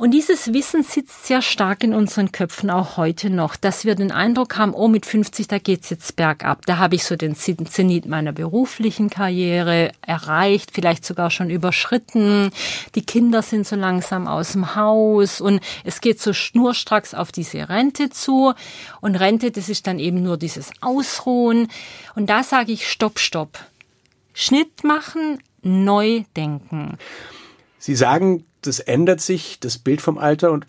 Und 0.00 0.12
dieses 0.12 0.54
Wissen 0.54 0.82
sitzt 0.82 1.26
sehr 1.26 1.42
stark 1.42 1.84
in 1.84 1.92
unseren 1.92 2.32
Köpfen 2.32 2.70
auch 2.70 2.96
heute 2.96 3.28
noch, 3.28 3.54
dass 3.54 3.84
wir 3.84 3.94
den 3.94 4.12
Eindruck 4.12 4.56
haben, 4.56 4.72
oh, 4.72 4.88
mit 4.88 5.04
50, 5.04 5.46
da 5.46 5.58
geht's 5.58 5.90
jetzt 5.90 6.16
bergab. 6.16 6.64
Da 6.64 6.78
habe 6.78 6.94
ich 6.94 7.04
so 7.04 7.16
den 7.16 7.34
Zenit 7.34 8.06
meiner 8.06 8.32
beruflichen 8.32 9.10
Karriere 9.10 9.92
erreicht, 10.00 10.70
vielleicht 10.72 11.04
sogar 11.04 11.30
schon 11.30 11.50
überschritten. 11.50 12.50
Die 12.94 13.04
Kinder 13.04 13.42
sind 13.42 13.66
so 13.66 13.76
langsam 13.76 14.26
aus 14.26 14.52
dem 14.52 14.74
Haus 14.74 15.42
und 15.42 15.60
es 15.84 16.00
geht 16.00 16.18
so 16.18 16.32
schnurstracks 16.32 17.12
auf 17.12 17.30
diese 17.30 17.68
Rente 17.68 18.08
zu. 18.08 18.54
Und 19.02 19.16
Rente, 19.16 19.50
das 19.50 19.68
ist 19.68 19.86
dann 19.86 19.98
eben 19.98 20.22
nur 20.22 20.38
dieses 20.38 20.72
Ausruhen. 20.80 21.68
Und 22.14 22.30
da 22.30 22.42
sage 22.42 22.72
ich, 22.72 22.90
stopp, 22.90 23.18
stopp. 23.18 23.58
Schnitt 24.32 24.82
machen, 24.82 25.42
neu 25.60 26.24
denken. 26.34 26.96
Sie 27.78 27.94
sagen, 27.94 28.46
das 28.62 28.80
ändert 28.80 29.20
sich, 29.20 29.58
das 29.60 29.78
Bild 29.78 30.00
vom 30.00 30.18
Alter 30.18 30.52
und 30.52 30.66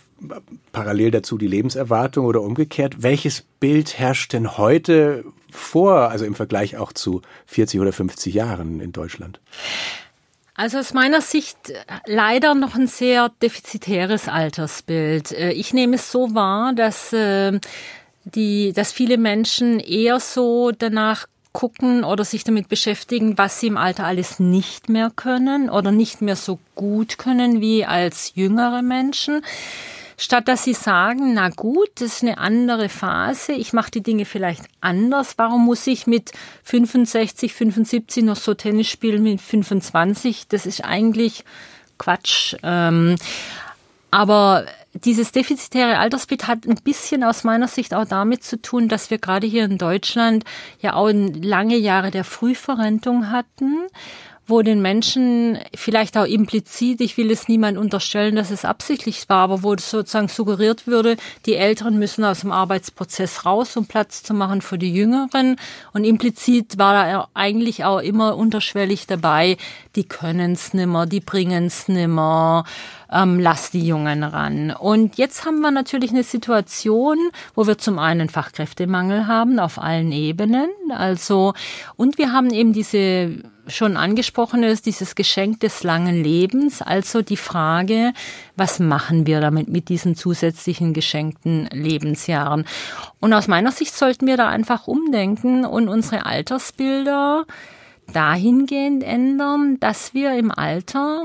parallel 0.72 1.12
dazu 1.12 1.38
die 1.38 1.48
Lebenserwartung 1.48 2.26
oder 2.26 2.42
umgekehrt. 2.42 3.02
Welches 3.04 3.44
Bild 3.60 3.98
herrscht 3.98 4.34
denn 4.34 4.58
heute 4.58 5.26
vor, 5.52 6.10
also 6.10 6.26
im 6.26 6.36
Vergleich 6.36 6.78
auch 6.78 6.94
zu 6.94 7.22
40 7.48 7.80
oder 7.80 7.92
50 7.92 8.34
Jahren 8.34 8.80
in 8.80 8.92
Deutschland? 8.92 9.40
Also 10.54 10.78
aus 10.78 10.94
meiner 10.94 11.22
Sicht 11.22 11.58
leider 12.06 12.54
noch 12.54 12.76
ein 12.76 12.88
sehr 12.88 13.30
defizitäres 13.42 14.28
Altersbild. 14.28 15.32
Äh, 15.32 15.52
ich 15.54 15.74
nehme 15.74 15.96
es 15.96 16.12
so 16.12 16.36
wahr, 16.36 16.74
dass 16.74 17.14
äh, 17.14 17.60
die, 18.26 18.74
dass 18.74 18.92
viele 18.92 19.18
Menschen 19.18 19.80
eher 19.80 20.20
so 20.20 20.72
danach 20.72 21.26
gucken 21.54 22.04
oder 22.04 22.24
sich 22.24 22.44
damit 22.44 22.70
beschäftigen, 22.70 23.38
was 23.38 23.60
sie 23.60 23.68
im 23.68 23.78
Alter 23.78 24.06
alles 24.06 24.40
nicht 24.40 24.90
mehr 24.90 25.12
können 25.14 25.70
oder 25.70 25.92
nicht 25.92 26.22
mehr 26.22 26.36
so 26.36 26.60
gut 26.76 27.18
können 27.18 27.62
wie 27.62 27.86
als 27.86 28.34
jüngere 28.36 28.82
Menschen. 28.82 29.42
Statt 30.18 30.48
dass 30.48 30.64
sie 30.64 30.76
sagen, 30.76 31.34
na 31.34 31.50
gut, 31.50 31.90
das 31.96 32.18
ist 32.18 32.22
eine 32.22 32.38
andere 32.38 32.90
Phase, 32.90 33.54
ich 33.54 33.74
mache 33.74 33.90
die 33.90 34.04
Dinge 34.04 34.26
vielleicht 34.26 34.66
anders. 34.80 35.34
Warum 35.38 35.66
muss 35.66 35.88
ich 35.88 36.06
mit 36.06 36.32
65, 36.64 37.54
75 37.54 38.24
noch 38.24 38.36
so 38.36 38.54
Tennis 38.54 38.88
spielen 38.88 39.24
mit 39.24 39.42
25? 39.42 40.48
Das 40.48 40.68
ist 40.68 40.86
eigentlich 40.86 41.44
Quatsch. 41.98 42.56
Ähm, 42.62 43.16
aber 44.12 44.66
dieses 44.94 45.32
defizitäre 45.32 45.98
Altersbild 45.98 46.48
hat 46.48 46.66
ein 46.68 46.76
bisschen 46.84 47.24
aus 47.24 47.46
meiner 47.46 47.70
Sicht 47.70 47.94
auch 47.94 48.06
damit 48.06 48.44
zu 48.44 48.62
tun, 48.62 48.90
dass 48.90 49.10
wir 49.10 49.18
gerade 49.18 49.48
hier 49.48 49.64
in 49.64 49.78
Deutschland 49.78 50.44
ja 50.82 50.94
auch 50.94 51.10
lange 51.12 51.78
Jahre 51.78 52.12
der 52.12 52.26
Frühverrentung 52.26 53.32
hatten 53.32 53.88
wo 54.52 54.62
den 54.62 54.82
Menschen 54.82 55.58
vielleicht 55.74 56.18
auch 56.18 56.26
implizit, 56.26 57.00
ich 57.02 57.18
will 57.18 57.32
es 57.32 57.48
niemand 57.48 57.78
unterstellen, 57.78 58.36
dass 58.36 58.52
es 58.52 58.66
absichtlich 58.66 59.28
war, 59.30 59.44
aber 59.46 59.64
wo 59.64 59.76
sozusagen 59.78 60.28
suggeriert 60.28 60.88
würde, 60.88 61.16
die 61.46 61.56
Älteren 61.56 61.98
müssen 61.98 62.24
aus 62.26 62.42
dem 62.42 62.52
Arbeitsprozess 62.52 63.46
raus, 63.46 63.78
um 63.78 63.86
Platz 63.88 64.24
zu 64.24 64.34
machen 64.34 64.62
für 64.62 64.78
die 64.78 64.94
Jüngeren. 64.94 65.56
Und 65.94 66.04
implizit 66.04 66.78
war 66.78 66.94
da 66.94 67.28
eigentlich 67.34 67.86
auch 67.86 68.00
immer 68.00 68.36
unterschwellig 68.36 69.08
dabei, 69.08 69.58
die 69.96 70.08
können 70.08 70.54
es 70.54 70.74
nimmer, 70.74 71.06
die 71.06 71.20
bringen 71.20 71.66
es 71.66 71.88
nimmer 71.88 72.64
ähm, 73.12 73.40
lass 73.40 73.72
die 73.72 73.86
Jungen 73.86 74.24
ran. 74.24 74.72
Und 74.72 75.18
jetzt 75.18 75.46
haben 75.46 75.60
wir 75.60 75.72
natürlich 75.72 76.12
eine 76.12 76.24
Situation, 76.24 77.18
wo 77.56 77.68
wir 77.68 77.78
zum 77.78 78.00
einen 78.00 78.30
Fachkräftemangel 78.30 79.28
haben 79.28 79.60
auf 79.60 79.80
allen 79.80 80.12
Ebenen. 80.12 80.70
Also, 80.90 81.54
und 81.98 82.18
wir 82.18 82.32
haben 82.32 82.52
eben 82.52 82.74
diese 82.74 83.44
schon 83.68 83.96
angesprochen 83.96 84.64
ist, 84.64 84.86
dieses 84.86 85.16
Geschenk 85.16 85.60
des 85.60 85.84
langen 85.84 86.24
Lebens, 86.24 86.82
also 86.82 87.22
die 87.22 87.38
Frage, 87.38 88.12
was 88.58 88.80
machen 88.80 89.28
wir 89.28 89.40
damit 89.40 89.70
mit 89.70 89.88
diesen 89.88 90.16
zusätzlichen 90.16 90.94
geschenkten 90.94 91.68
Lebensjahren? 91.72 92.66
Und 93.20 93.34
aus 93.34 93.48
meiner 93.48 93.72
Sicht 93.72 93.96
sollten 93.96 94.26
wir 94.26 94.36
da 94.36 94.50
einfach 94.50 94.88
umdenken 94.88 95.64
und 95.64 95.90
unsere 95.90 96.26
Altersbilder 96.26 97.46
dahingehend 98.12 99.04
ändern, 99.04 99.80
dass 99.80 100.14
wir 100.14 100.38
im 100.38 100.52
Alter 100.52 101.24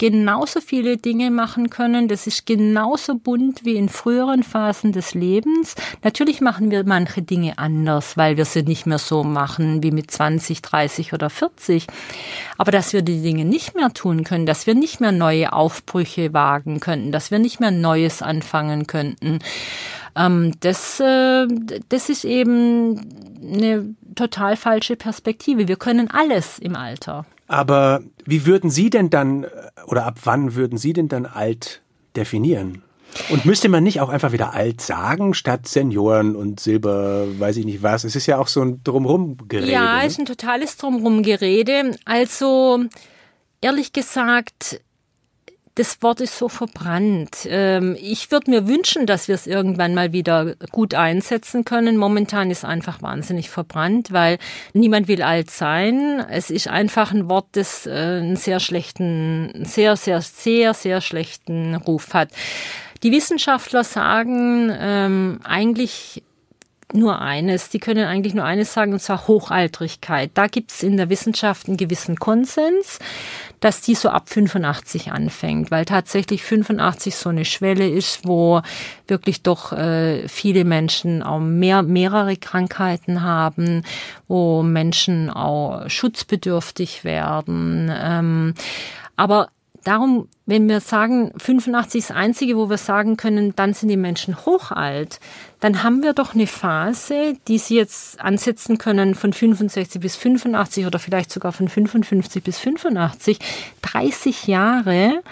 genauso 0.00 0.62
viele 0.62 0.96
Dinge 0.96 1.30
machen 1.30 1.68
können. 1.68 2.08
Das 2.08 2.26
ist 2.26 2.46
genauso 2.46 3.16
bunt 3.16 3.66
wie 3.66 3.76
in 3.76 3.90
früheren 3.90 4.42
Phasen 4.42 4.92
des 4.92 5.12
Lebens. 5.12 5.74
Natürlich 6.02 6.40
machen 6.40 6.70
wir 6.70 6.84
manche 6.84 7.20
Dinge 7.20 7.58
anders, 7.58 8.16
weil 8.16 8.38
wir 8.38 8.46
sie 8.46 8.62
nicht 8.62 8.86
mehr 8.86 8.96
so 8.96 9.24
machen 9.24 9.82
wie 9.82 9.90
mit 9.90 10.10
20, 10.10 10.62
30 10.62 11.12
oder 11.12 11.28
40. 11.28 11.86
Aber 12.56 12.72
dass 12.72 12.94
wir 12.94 13.02
die 13.02 13.20
Dinge 13.20 13.44
nicht 13.44 13.74
mehr 13.74 13.92
tun 13.92 14.24
können, 14.24 14.46
dass 14.46 14.66
wir 14.66 14.74
nicht 14.74 15.00
mehr 15.00 15.12
neue 15.12 15.52
Aufbrüche 15.52 16.32
wagen 16.32 16.80
könnten, 16.80 17.12
dass 17.12 17.30
wir 17.30 17.38
nicht 17.38 17.60
mehr 17.60 17.70
Neues 17.70 18.22
anfangen 18.22 18.86
könnten, 18.86 19.40
ähm, 20.16 20.52
das, 20.60 20.98
äh, 21.00 21.46
das 21.90 22.08
ist 22.08 22.24
eben 22.24 23.00
eine 23.42 23.94
total 24.14 24.56
falsche 24.56 24.96
Perspektive. 24.96 25.68
Wir 25.68 25.76
können 25.76 26.10
alles 26.10 26.58
im 26.58 26.76
Alter. 26.76 27.26
Aber 27.46 28.00
wie 28.26 28.46
würden 28.46 28.70
Sie 28.70 28.90
denn 28.90 29.10
dann, 29.10 29.46
oder 29.86 30.06
ab 30.06 30.18
wann 30.24 30.54
würden 30.54 30.78
Sie 30.78 30.92
denn 30.92 31.08
dann 31.08 31.26
alt 31.26 31.82
definieren? 32.16 32.82
Und 33.28 33.44
müsste 33.44 33.68
man 33.68 33.82
nicht 33.82 34.00
auch 34.00 34.08
einfach 34.08 34.30
wieder 34.30 34.54
alt 34.54 34.80
sagen, 34.80 35.34
statt 35.34 35.66
Senioren 35.66 36.36
und 36.36 36.60
Silber, 36.60 37.26
weiß 37.40 37.56
ich 37.56 37.64
nicht 37.64 37.82
was? 37.82 38.04
Es 38.04 38.14
ist 38.14 38.26
ja 38.26 38.38
auch 38.38 38.46
so 38.46 38.62
ein 38.62 38.84
Drumrum-Gerede. 38.84 39.72
Ja, 39.72 39.98
es 39.98 40.02
ne? 40.02 40.06
ist 40.06 40.18
ein 40.20 40.26
totales 40.26 40.76
Drumrum-Gerede. 40.76 41.96
Also, 42.04 42.84
ehrlich 43.60 43.92
gesagt, 43.92 44.80
das 45.80 46.02
Wort 46.02 46.20
ist 46.20 46.36
so 46.36 46.50
verbrannt. 46.50 47.48
Ähm, 47.48 47.96
ich 47.98 48.30
würde 48.30 48.50
mir 48.50 48.68
wünschen, 48.68 49.06
dass 49.06 49.28
wir 49.28 49.34
es 49.34 49.46
irgendwann 49.46 49.94
mal 49.94 50.12
wieder 50.12 50.54
gut 50.70 50.92
einsetzen 50.92 51.64
können. 51.64 51.96
Momentan 51.96 52.50
ist 52.50 52.66
einfach 52.66 53.00
wahnsinnig 53.00 53.48
verbrannt, 53.48 54.12
weil 54.12 54.36
niemand 54.74 55.08
will 55.08 55.22
alt 55.22 55.50
sein. 55.50 56.22
Es 56.30 56.50
ist 56.50 56.68
einfach 56.68 57.12
ein 57.12 57.30
Wort, 57.30 57.46
das 57.52 57.86
äh, 57.86 57.92
einen 57.92 58.36
sehr 58.36 58.60
schlechten, 58.60 59.64
sehr, 59.64 59.96
sehr, 59.96 60.20
sehr, 60.20 60.74
sehr 60.74 61.00
schlechten 61.00 61.74
Ruf 61.76 62.12
hat. 62.12 62.28
Die 63.02 63.10
Wissenschaftler 63.10 63.82
sagen 63.82 64.70
ähm, 64.78 65.40
eigentlich 65.44 66.22
nur 66.92 67.20
eines. 67.22 67.70
Die 67.70 67.78
können 67.78 68.04
eigentlich 68.04 68.34
nur 68.34 68.44
eines 68.44 68.74
sagen, 68.74 68.92
und 68.92 69.00
zwar 69.00 69.26
Hochaltrigkeit. 69.28 70.32
Da 70.34 70.46
gibt 70.46 70.72
es 70.72 70.82
in 70.82 70.98
der 70.98 71.08
Wissenschaft 71.08 71.68
einen 71.68 71.76
gewissen 71.78 72.16
Konsens 72.16 72.98
dass 73.60 73.82
die 73.82 73.94
so 73.94 74.08
ab 74.08 74.28
85 74.28 75.12
anfängt, 75.12 75.70
weil 75.70 75.84
tatsächlich 75.84 76.42
85 76.42 77.14
so 77.14 77.28
eine 77.28 77.44
Schwelle 77.44 77.88
ist, 77.88 78.26
wo 78.26 78.62
wirklich 79.06 79.42
doch 79.42 79.72
äh, 79.72 80.26
viele 80.28 80.64
Menschen 80.64 81.22
auch 81.22 81.40
mehr, 81.40 81.82
mehrere 81.82 82.36
Krankheiten 82.36 83.22
haben, 83.22 83.82
wo 84.28 84.62
Menschen 84.62 85.30
auch 85.30 85.88
schutzbedürftig 85.88 87.04
werden. 87.04 87.92
Ähm, 87.94 88.54
aber 89.16 89.50
darum, 89.84 90.28
wenn 90.46 90.68
wir 90.68 90.80
sagen, 90.80 91.32
85 91.38 91.98
ist 91.98 92.10
das 92.10 92.16
Einzige, 92.16 92.56
wo 92.56 92.68
wir 92.68 92.78
sagen 92.78 93.16
können, 93.16 93.54
dann 93.56 93.74
sind 93.74 93.88
die 93.88 93.96
Menschen 93.96 94.36
hochalt, 94.44 95.20
dann 95.60 95.82
haben 95.82 96.02
wir 96.02 96.12
doch 96.12 96.34
eine 96.34 96.46
Phase, 96.46 97.34
die 97.48 97.58
Sie 97.58 97.76
jetzt 97.76 98.20
ansetzen 98.20 98.78
können 98.78 99.14
von 99.14 99.32
65 99.32 100.00
bis 100.00 100.16
85 100.16 100.86
oder 100.86 100.98
vielleicht 100.98 101.30
sogar 101.30 101.52
von 101.52 101.68
55 101.68 102.42
bis 102.42 102.58
85, 102.58 103.38
30 103.82 104.46
Jahre, 104.46 105.22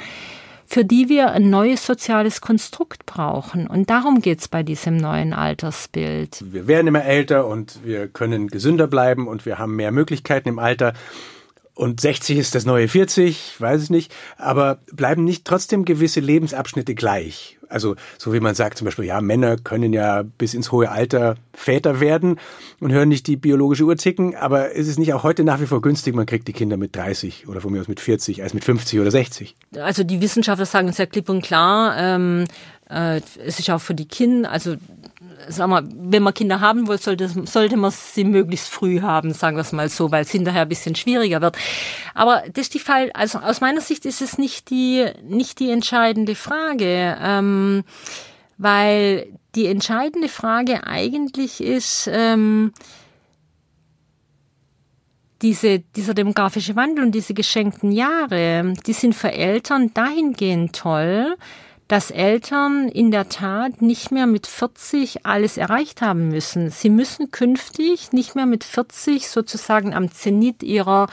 für 0.66 0.84
die 0.84 1.08
wir 1.08 1.30
ein 1.30 1.48
neues 1.48 1.86
soziales 1.86 2.42
Konstrukt 2.42 3.06
brauchen. 3.06 3.66
Und 3.66 3.88
darum 3.88 4.20
geht's 4.20 4.48
bei 4.48 4.62
diesem 4.62 4.98
neuen 4.98 5.32
Altersbild. 5.32 6.44
Wir 6.52 6.66
werden 6.66 6.88
immer 6.88 7.04
älter 7.04 7.46
und 7.46 7.80
wir 7.84 8.06
können 8.08 8.48
gesünder 8.48 8.86
bleiben 8.86 9.26
und 9.28 9.46
wir 9.46 9.58
haben 9.58 9.76
mehr 9.76 9.92
Möglichkeiten 9.92 10.50
im 10.50 10.58
Alter. 10.58 10.92
Und 11.78 12.00
60 12.00 12.38
ist 12.38 12.56
das 12.56 12.66
neue 12.66 12.88
40, 12.88 13.54
weiß 13.60 13.84
ich 13.84 13.90
nicht, 13.90 14.12
aber 14.36 14.80
bleiben 14.92 15.22
nicht 15.22 15.44
trotzdem 15.44 15.84
gewisse 15.84 16.18
Lebensabschnitte 16.18 16.96
gleich? 16.96 17.56
Also 17.68 17.94
so 18.18 18.32
wie 18.32 18.40
man 18.40 18.56
sagt 18.56 18.78
zum 18.78 18.86
Beispiel, 18.86 19.04
ja, 19.04 19.20
Männer 19.20 19.56
können 19.56 19.92
ja 19.92 20.24
bis 20.24 20.54
ins 20.54 20.72
hohe 20.72 20.90
Alter 20.90 21.36
Väter 21.54 22.00
werden 22.00 22.40
und 22.80 22.90
hören 22.90 23.08
nicht 23.08 23.28
die 23.28 23.36
biologische 23.36 23.84
Uhr 23.84 23.94
ticken, 23.96 24.34
aber 24.34 24.72
ist 24.72 24.88
es 24.88 24.98
nicht 24.98 25.14
auch 25.14 25.22
heute 25.22 25.44
nach 25.44 25.60
wie 25.60 25.66
vor 25.66 25.80
günstig, 25.80 26.16
man 26.16 26.26
kriegt 26.26 26.48
die 26.48 26.52
Kinder 26.52 26.76
mit 26.76 26.96
30 26.96 27.46
oder 27.46 27.60
von 27.60 27.70
mir 27.70 27.80
aus 27.80 27.88
mit 27.88 28.00
40 28.00 28.42
als 28.42 28.54
mit 28.54 28.64
50 28.64 28.98
oder 28.98 29.12
60? 29.12 29.54
Also 29.76 30.02
die 30.02 30.20
Wissenschaftler 30.20 30.66
sagen 30.66 30.88
es 30.88 30.98
ja 30.98 31.06
klipp 31.06 31.28
und 31.28 31.42
klar, 31.42 31.96
ähm, 31.96 32.46
äh, 32.90 33.20
es 33.44 33.60
ist 33.60 33.70
auch 33.70 33.80
für 33.80 33.94
die 33.94 34.08
Kinder, 34.08 34.50
also 34.50 34.74
sag 35.48 35.68
mal, 35.68 35.84
wenn 35.94 36.22
man 36.22 36.34
Kinder 36.34 36.60
haben 36.60 36.88
will, 36.88 36.98
sollte, 36.98 37.28
sollte 37.46 37.76
man 37.76 37.90
sie 37.90 38.24
möglichst 38.24 38.68
früh 38.68 39.00
haben, 39.00 39.32
sagen 39.32 39.56
wir 39.56 39.62
es 39.62 39.72
mal 39.72 39.88
so, 39.88 40.10
weil 40.10 40.22
es 40.22 40.30
hinterher 40.30 40.62
ein 40.62 40.68
bisschen 40.68 40.94
schwieriger 40.94 41.40
wird. 41.40 41.56
Aber 42.14 42.42
das 42.52 42.62
ist 42.62 42.74
die 42.74 42.78
Fall, 42.78 43.10
also 43.14 43.38
aus 43.38 43.60
meiner 43.60 43.80
Sicht 43.80 44.06
ist 44.06 44.22
es 44.22 44.38
nicht 44.38 44.70
die, 44.70 45.06
nicht 45.28 45.58
die 45.60 45.70
entscheidende 45.70 46.34
Frage, 46.34 47.16
ähm, 47.20 47.84
weil 48.56 49.26
die 49.54 49.66
entscheidende 49.66 50.28
Frage 50.28 50.86
eigentlich 50.86 51.62
ist, 51.62 52.08
ähm, 52.12 52.72
diese, 55.42 55.80
dieser 55.80 56.14
demografische 56.14 56.74
Wandel 56.74 57.04
und 57.04 57.14
diese 57.14 57.34
geschenkten 57.34 57.92
Jahre, 57.92 58.74
die 58.86 58.92
sind 58.92 59.14
für 59.14 59.32
Eltern 59.32 59.94
dahingehend 59.94 60.74
toll, 60.74 61.36
dass 61.88 62.10
Eltern 62.10 62.88
in 62.88 63.10
der 63.10 63.30
Tat 63.30 63.80
nicht 63.80 64.10
mehr 64.10 64.26
mit 64.26 64.46
40 64.46 65.24
alles 65.24 65.56
erreicht 65.56 66.02
haben 66.02 66.28
müssen. 66.28 66.70
Sie 66.70 66.90
müssen 66.90 67.30
künftig 67.30 68.12
nicht 68.12 68.34
mehr 68.34 68.44
mit 68.44 68.62
40 68.62 69.28
sozusagen 69.28 69.94
am 69.94 70.12
Zenit 70.12 70.62
ihrer 70.62 71.08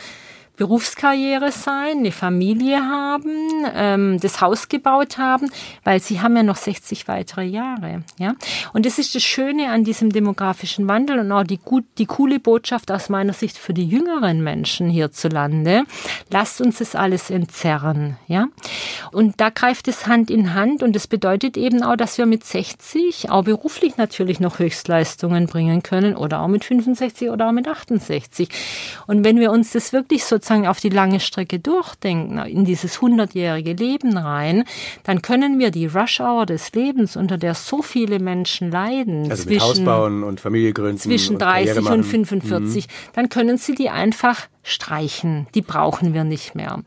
Berufskarriere 0.56 1.52
sein, 1.52 2.00
eine 2.00 2.12
Familie 2.12 2.78
haben, 2.78 3.66
ähm, 3.74 4.20
das 4.20 4.42
Haus 4.42 4.70
gebaut 4.70 5.18
haben, 5.18 5.50
weil 5.84 6.00
sie 6.00 6.22
haben 6.22 6.36
ja 6.36 6.44
noch 6.44 6.56
60 6.56 7.08
weitere 7.08 7.44
Jahre. 7.44 8.04
Ja? 8.18 8.36
Und 8.74 8.86
das 8.86 8.98
ist 8.98 9.16
das 9.16 9.24
Schöne 9.24 9.70
an 9.72 9.84
diesem 9.84 10.12
demografischen 10.12 10.88
Wandel 10.88 11.20
und 11.20 11.32
auch 11.32 11.44
die, 11.44 11.58
gut, 11.58 11.86
die 11.98 12.06
coole 12.06 12.40
Botschaft 12.40 12.92
aus 12.92 13.10
meiner 13.10 13.34
Sicht 13.34 13.58
für 13.58 13.74
die 13.74 13.86
jüngeren 13.86 14.44
Menschen 14.44 14.90
hierzulande. 14.90 15.84
Lasst 16.30 16.62
uns 16.62 16.78
das 16.78 16.96
alles 16.96 17.30
entzerren. 17.30 18.18
Ja? 18.28 18.48
Und 19.12 19.42
da 19.42 19.50
greift 19.50 19.88
es 19.88 20.08
Hand 20.08 20.30
in 20.30 20.54
Hand 20.54 20.84
und 20.84 20.96
das 20.96 21.08
bedeutet 21.08 21.58
eben 21.58 21.84
auch, 21.84 21.96
dass 21.96 22.18
wir 22.18 22.26
mit 22.26 22.44
60 22.44 23.30
auch 23.30 23.44
beruflich 23.44 23.98
natürlich 23.98 24.40
noch 24.40 24.60
Höchstleistungen 24.60 25.48
bringen 25.48 25.84
können 25.84 26.16
oder 26.16 26.42
auch 26.42 26.48
mit 26.48 26.64
65 26.64 27.30
oder 27.30 27.50
auch 27.50 27.52
mit 27.52 27.68
68. 27.68 28.50
Und 29.08 29.24
wenn 29.24 29.40
wir 29.40 29.52
uns 29.52 29.72
das 29.72 29.94
wirklich 29.94 30.24
so 30.24 30.40
sozusagen 30.46 30.68
auf 30.68 30.80
die 30.80 30.90
lange 30.90 31.20
Strecke 31.20 31.60
durchdenken, 31.60 32.38
in 32.38 32.66
dieses 32.66 33.02
hundertjährige 33.02 33.74
Leben 33.74 34.16
rein, 34.16 34.64
dann 35.04 35.24
können 35.24 35.58
wir 35.58 35.72
die 35.72 35.88
Rush-Hour 35.88 36.46
des 36.46 36.72
Lebens, 36.74 37.16
unter 37.18 37.38
der 37.38 37.56
so 37.56 37.82
viele 37.82 38.20
Menschen 38.20 38.70
leiden, 38.70 39.32
also 39.32 39.44
zwischen, 39.44 39.62
Haus 39.62 39.84
bauen 39.84 40.24
und 40.24 40.40
Familie 40.40 40.72
gründen 40.72 41.00
zwischen 41.00 41.40
30 41.40 41.78
und, 41.78 41.88
und 41.88 42.04
45, 42.04 42.88
mhm. 42.88 42.92
dann 43.14 43.30
können 43.30 43.58
Sie 43.58 43.74
die 43.74 43.90
einfach 43.90 44.48
streichen. 44.62 45.48
Die 45.56 45.62
brauchen 45.62 46.14
wir 46.14 46.24
nicht 46.24 46.54
mehr. 46.54 46.84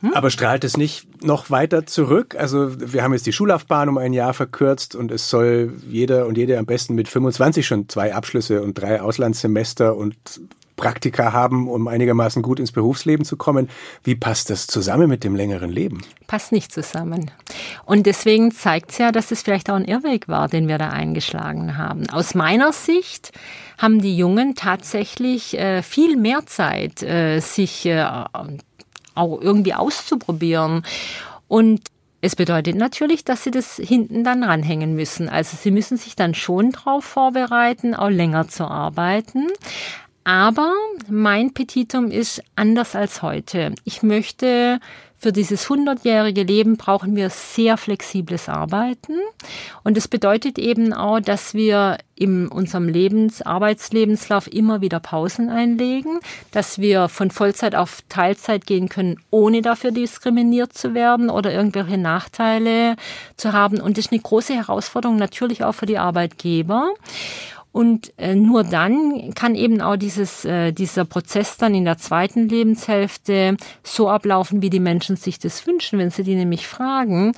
Hm? 0.00 0.12
Aber 0.12 0.30
strahlt 0.30 0.62
es 0.62 0.76
nicht 0.76 1.24
noch 1.24 1.50
weiter 1.50 1.86
zurück? 1.86 2.36
Also 2.38 2.70
wir 2.78 3.02
haben 3.02 3.14
jetzt 3.14 3.26
die 3.26 3.32
Schullaufbahn 3.32 3.88
um 3.88 3.98
ein 3.98 4.12
Jahr 4.12 4.34
verkürzt 4.34 4.94
und 4.94 5.10
es 5.10 5.28
soll 5.30 5.72
jeder 5.88 6.26
und 6.26 6.36
jede 6.36 6.58
am 6.58 6.66
besten 6.66 6.94
mit 6.94 7.08
25 7.08 7.66
schon 7.66 7.88
zwei 7.88 8.14
Abschlüsse 8.14 8.62
und 8.62 8.74
drei 8.74 9.00
Auslandssemester 9.00 9.96
und 9.96 10.16
Praktika 10.78 11.34
haben, 11.34 11.68
um 11.68 11.86
einigermaßen 11.88 12.40
gut 12.40 12.58
ins 12.58 12.72
Berufsleben 12.72 13.26
zu 13.26 13.36
kommen. 13.36 13.68
Wie 14.02 14.14
passt 14.14 14.48
das 14.48 14.66
zusammen 14.66 15.10
mit 15.10 15.24
dem 15.24 15.36
längeren 15.36 15.70
Leben? 15.70 16.00
Passt 16.26 16.52
nicht 16.52 16.72
zusammen. 16.72 17.30
Und 17.84 18.06
deswegen 18.06 18.50
zeigt 18.52 18.92
es 18.92 18.98
ja, 18.98 19.12
dass 19.12 19.30
es 19.30 19.42
vielleicht 19.42 19.68
auch 19.68 19.74
ein 19.74 19.84
Irrweg 19.84 20.28
war, 20.28 20.48
den 20.48 20.68
wir 20.68 20.78
da 20.78 20.88
eingeschlagen 20.88 21.76
haben. 21.76 22.08
Aus 22.08 22.34
meiner 22.34 22.72
Sicht 22.72 23.32
haben 23.76 24.00
die 24.00 24.16
Jungen 24.16 24.54
tatsächlich 24.54 25.58
äh, 25.58 25.82
viel 25.82 26.16
mehr 26.16 26.46
Zeit, 26.46 27.02
äh, 27.02 27.40
sich 27.40 27.84
äh, 27.84 28.06
auch 29.14 29.40
irgendwie 29.40 29.74
auszuprobieren. 29.74 30.84
Und 31.48 31.82
es 32.20 32.34
bedeutet 32.34 32.76
natürlich, 32.76 33.24
dass 33.24 33.44
sie 33.44 33.52
das 33.52 33.76
hinten 33.76 34.24
dann 34.24 34.42
ranhängen 34.42 34.94
müssen. 34.94 35.28
Also 35.28 35.56
sie 35.56 35.70
müssen 35.70 35.96
sich 35.96 36.16
dann 36.16 36.34
schon 36.34 36.72
darauf 36.72 37.04
vorbereiten, 37.04 37.94
auch 37.94 38.08
länger 38.08 38.48
zu 38.48 38.64
arbeiten. 38.64 39.46
Aber 40.24 40.72
mein 41.08 41.54
Petitum 41.54 42.10
ist 42.10 42.42
anders 42.54 42.94
als 42.94 43.22
heute. 43.22 43.74
Ich 43.84 44.02
möchte 44.02 44.80
für 45.20 45.32
dieses 45.32 45.68
hundertjährige 45.68 46.44
Leben 46.44 46.76
brauchen 46.76 47.16
wir 47.16 47.28
sehr 47.28 47.76
flexibles 47.76 48.48
Arbeiten. 48.48 49.14
Und 49.82 49.96
das 49.96 50.06
bedeutet 50.06 50.60
eben 50.60 50.92
auch, 50.92 51.18
dass 51.18 51.54
wir 51.54 51.98
in 52.14 52.46
unserem 52.46 52.88
Lebens, 52.88 53.42
Arbeitslebenslauf 53.42 54.46
immer 54.46 54.80
wieder 54.80 55.00
Pausen 55.00 55.50
einlegen, 55.50 56.20
dass 56.52 56.78
wir 56.78 57.08
von 57.08 57.32
Vollzeit 57.32 57.74
auf 57.74 58.02
Teilzeit 58.08 58.64
gehen 58.64 58.88
können, 58.88 59.20
ohne 59.30 59.60
dafür 59.60 59.90
diskriminiert 59.90 60.72
zu 60.72 60.94
werden 60.94 61.30
oder 61.30 61.52
irgendwelche 61.52 61.98
Nachteile 61.98 62.94
zu 63.36 63.52
haben. 63.52 63.80
Und 63.80 63.98
das 63.98 64.06
ist 64.06 64.12
eine 64.12 64.20
große 64.20 64.54
Herausforderung 64.54 65.16
natürlich 65.16 65.64
auch 65.64 65.74
für 65.74 65.86
die 65.86 65.98
Arbeitgeber. 65.98 66.90
Und 67.70 68.12
äh, 68.16 68.34
nur 68.34 68.64
dann 68.64 69.34
kann 69.34 69.54
eben 69.54 69.80
auch 69.80 69.96
dieses, 69.96 70.44
äh, 70.44 70.72
dieser 70.72 71.04
Prozess 71.04 71.58
dann 71.58 71.74
in 71.74 71.84
der 71.84 71.98
zweiten 71.98 72.48
Lebenshälfte 72.48 73.56
so 73.82 74.08
ablaufen, 74.08 74.62
wie 74.62 74.70
die 74.70 74.80
Menschen 74.80 75.16
sich 75.16 75.38
das 75.38 75.66
wünschen. 75.66 75.98
Wenn 75.98 76.10
sie 76.10 76.22
die 76.22 76.34
nämlich 76.34 76.66
fragen, 76.66 77.32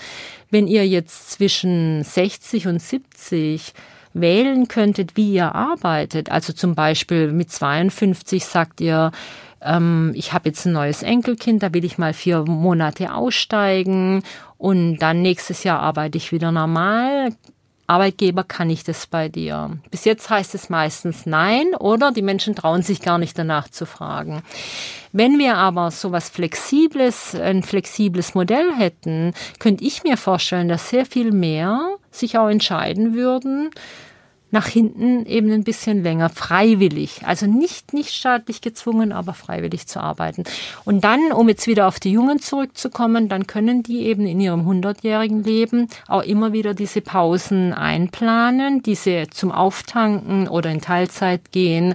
wenn 0.51 0.66
ihr 0.66 0.87
jetzt 0.87 1.33
zwischen 1.33 2.05
60 2.05 2.69
und 2.69 2.81
70 2.81 3.75
wählen 4.12 4.69
könntet, 4.69 5.16
wie 5.16 5.33
ihr 5.33 5.55
arbeitet, 5.55 6.31
also 6.31 6.53
zum 6.53 6.75
Beispiel 6.75 7.33
mit 7.33 7.51
52 7.51 8.45
sagt 8.45 8.81
ihr, 8.81 9.12
ähm, 9.62 10.12
ich 10.14 10.33
habe 10.33 10.49
jetzt 10.49 10.66
ein 10.66 10.73
neues 10.73 11.03
Enkelkind, 11.03 11.62
da 11.62 11.75
will 11.75 11.85
ich 11.85 11.99
mal 11.99 12.14
vier 12.14 12.45
Monate 12.45 13.14
aussteigen 13.14 14.23
und 14.59 14.99
dann 14.99 15.23
nächstes 15.23 15.64
Jahr 15.64 15.81
arbeite 15.81 16.19
ich 16.19 16.33
wieder 16.33 16.53
normal. 16.53 17.33
Arbeitgeber, 17.90 18.44
kann 18.44 18.70
ich 18.70 18.85
das 18.85 19.09
bei 19.09 19.29
dir? 19.29 19.76
Bis 19.90 20.05
jetzt 20.05 20.31
heißt 20.31 20.55
es 20.55 20.70
meistens 20.70 21.26
nein 21.26 21.74
oder 21.74 22.12
die 22.12 22.22
Menschen 22.22 22.55
trauen 22.55 22.83
sich 22.83 23.03
gar 23.03 23.18
nicht 23.18 23.37
danach 23.37 23.68
zu 23.68 23.85
fragen. 23.85 24.42
Wenn 25.12 25.40
wir 25.40 25.57
aber 25.57 25.90
so 25.90 26.12
was 26.12 26.29
Flexibles, 26.29 27.35
ein 27.35 27.64
flexibles 27.64 28.35
Modell 28.35 28.72
hätten, 28.76 29.35
könnte 29.59 29.83
ich 29.83 30.05
mir 30.05 30.16
vorstellen, 30.16 30.68
dass 30.68 30.90
sehr 30.90 31.05
viel 31.05 31.33
mehr 31.33 31.96
sich 32.12 32.38
auch 32.38 32.48
entscheiden 32.48 33.14
würden, 33.14 33.70
nach 34.51 34.67
hinten 34.67 35.27
eben 35.27 35.51
ein 35.53 35.65
bisschen 35.65 36.03
länger, 36.03 36.29
freiwillig. 36.29 37.23
Also 37.25 37.47
nicht, 37.47 37.93
nicht 37.93 38.11
staatlich 38.11 38.61
gezwungen, 38.61 39.13
aber 39.13 39.35
freiwillig 39.35 39.87
zu 39.87 40.01
arbeiten. 40.01 40.45
Und 40.85 41.05
dann, 41.05 41.33
um 41.33 41.49
jetzt 41.49 41.67
wieder 41.67 41.87
auf 41.87 42.01
die 42.01 42.13
Jungen 42.13 42.41
zurückzukommen, 42.41 43.29
dann 43.29 43.47
können 43.47 43.83
die 43.83 44.07
eben 44.07 44.27
in 44.27 44.41
ihrem 44.41 44.65
hundertjährigen 44.65 45.45
Leben 45.45 45.89
auch 46.09 46.23
immer 46.23 46.53
wieder 46.53 46.75
diese 46.75 47.01
Pausen 47.01 47.73
einplanen, 47.73 48.83
diese 48.83 49.27
zum 49.31 49.53
Auftanken 49.53 50.49
oder 50.49 50.71
in 50.71 50.81
Teilzeit 50.81 51.53
gehen. 51.53 51.95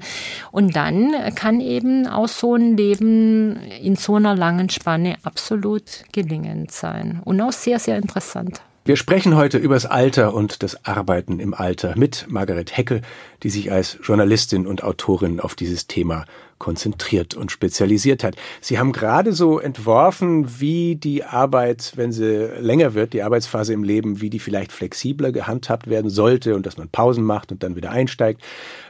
Und 0.51 0.75
dann 0.75 1.13
kann 1.35 1.59
eben 1.61 2.07
auch 2.07 2.27
so 2.27 2.55
ein 2.55 2.77
Leben 2.77 3.57
in 3.81 3.95
so 3.95 4.15
einer 4.15 4.35
langen 4.35 4.69
Spanne 4.69 5.15
absolut 5.23 6.03
gelingend 6.11 6.71
sein 6.71 7.21
und 7.23 7.41
auch 7.41 7.51
sehr, 7.51 7.79
sehr 7.79 7.97
interessant. 7.97 8.61
Wir 8.87 8.97
sprechen 8.97 9.35
heute 9.35 9.57
übers 9.57 9.87
Alter 9.87 10.35
und 10.35 10.61
das 10.61 10.85
Arbeiten 10.85 11.39
im 11.39 11.55
Alter 11.55 11.97
mit 11.97 12.27
Margaret 12.29 12.77
Heckel, 12.77 13.01
die 13.41 13.49
sich 13.49 13.71
als 13.71 13.97
Journalistin 14.03 14.67
und 14.67 14.83
Autorin 14.83 15.39
auf 15.39 15.55
dieses 15.55 15.87
Thema 15.87 16.25
konzentriert 16.57 17.35
und 17.35 17.51
spezialisiert 17.51 18.23
hat. 18.23 18.35
Sie 18.61 18.79
haben 18.79 18.93
gerade 18.93 19.33
so 19.33 19.59
entworfen, 19.59 20.59
wie 20.59 20.95
die 20.95 21.23
Arbeit, 21.23 21.93
wenn 21.95 22.11
sie 22.11 22.49
länger 22.59 22.93
wird, 22.93 23.13
die 23.13 23.23
Arbeitsphase 23.23 23.73
im 23.73 23.83
Leben, 23.83 24.21
wie 24.21 24.29
die 24.29 24.39
vielleicht 24.39 24.71
flexibler 24.71 25.31
gehandhabt 25.31 25.87
werden 25.87 26.09
sollte 26.09 26.55
und 26.55 26.65
dass 26.65 26.77
man 26.77 26.87
Pausen 26.87 27.23
macht 27.23 27.51
und 27.51 27.61
dann 27.61 27.75
wieder 27.75 27.91
einsteigt. 27.91 28.41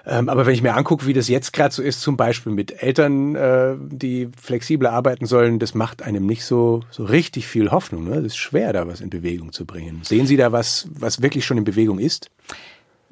Ähm, 0.06 0.30
aber 0.30 0.45
wenn 0.45 0.54
ich 0.54 0.62
mir 0.62 0.75
angucke, 0.75 1.08
wie 1.08 1.13
das 1.13 1.28
jetzt 1.28 1.54
gerade 1.54 1.73
so 1.73 1.82
ist, 1.82 2.01
zum 2.01 2.17
Beispiel 2.17 2.51
mit 2.51 2.84
Eltern, 2.84 3.36
äh, 3.36 3.75
die 3.80 4.30
flexibler 4.39 4.91
arbeiten 4.91 5.25
sollen, 5.25 5.58
das 5.58 5.73
macht 5.73 6.04
einem 6.04 6.28
nicht 6.28 6.45
so, 6.45 6.82
so 6.91 7.04
richtig 7.04 7.47
viel 7.47 7.71
Hoffnung. 7.71 8.04
Ne? 8.04 8.17
Es 8.17 8.25
ist 8.25 8.38
schwer, 8.38 8.73
da 8.73 8.88
was 8.88 9.01
in 9.01 9.10
Bewegung 9.10 9.51
zu 9.51 9.65
bringen. 9.65 10.01
Sehen 10.04 10.28
Sie 10.28 10.38
da 10.38 10.51
was, 10.51 10.88
was 10.91 11.21
wirklich 11.21 11.45
schon 11.45 11.58
in 11.58 11.63
Bewegung 11.63 11.97
ist? 11.97 12.30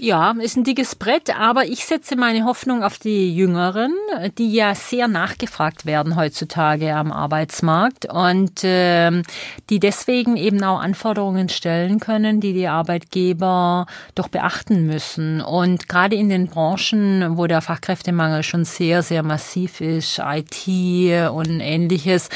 Ja, 0.04 0.32
ist 0.32 0.58
ein 0.58 0.66
dickes 0.66 0.96
Brett, 0.96 1.34
aber 1.34 1.64
ich 1.64 1.86
setze 1.86 2.18
meine 2.18 2.44
Hoffnung 2.44 2.84
auf 2.84 3.00
die 3.00 3.34
Jüngeren, 3.34 3.94
die 4.38 4.54
ja 4.54 4.76
sehr 4.76 5.08
nachgefragt 5.08 5.86
werden 5.86 6.18
heutzutage 6.18 6.94
am 6.94 7.14
Arbeitsmarkt 7.14 8.12
und 8.12 8.66
äh, 8.66 9.24
die 9.70 9.80
deswegen 9.80 10.36
eben 10.36 10.62
auch 10.62 10.82
Anforderungen 10.82 11.48
stellen 11.48 12.02
können, 12.02 12.42
die 12.42 12.52
die 12.52 12.68
Arbeitgeber 12.68 13.86
doch 14.14 14.28
beachten 14.28 14.86
müssen. 14.88 15.40
Und 15.40 15.88
gerade 15.88 16.18
in 16.18 16.28
den 16.28 16.48
Branchen, 16.48 17.38
wo 17.38 17.48
der 17.48 17.62
Fachkräftemangel 17.62 18.44
schon 18.44 18.66
sehr, 18.66 19.04
sehr 19.04 19.24
massiv 19.24 19.80
ist, 19.80 20.20
IT 20.20 20.68
und 21.32 21.62
ähnliches, 21.62 22.28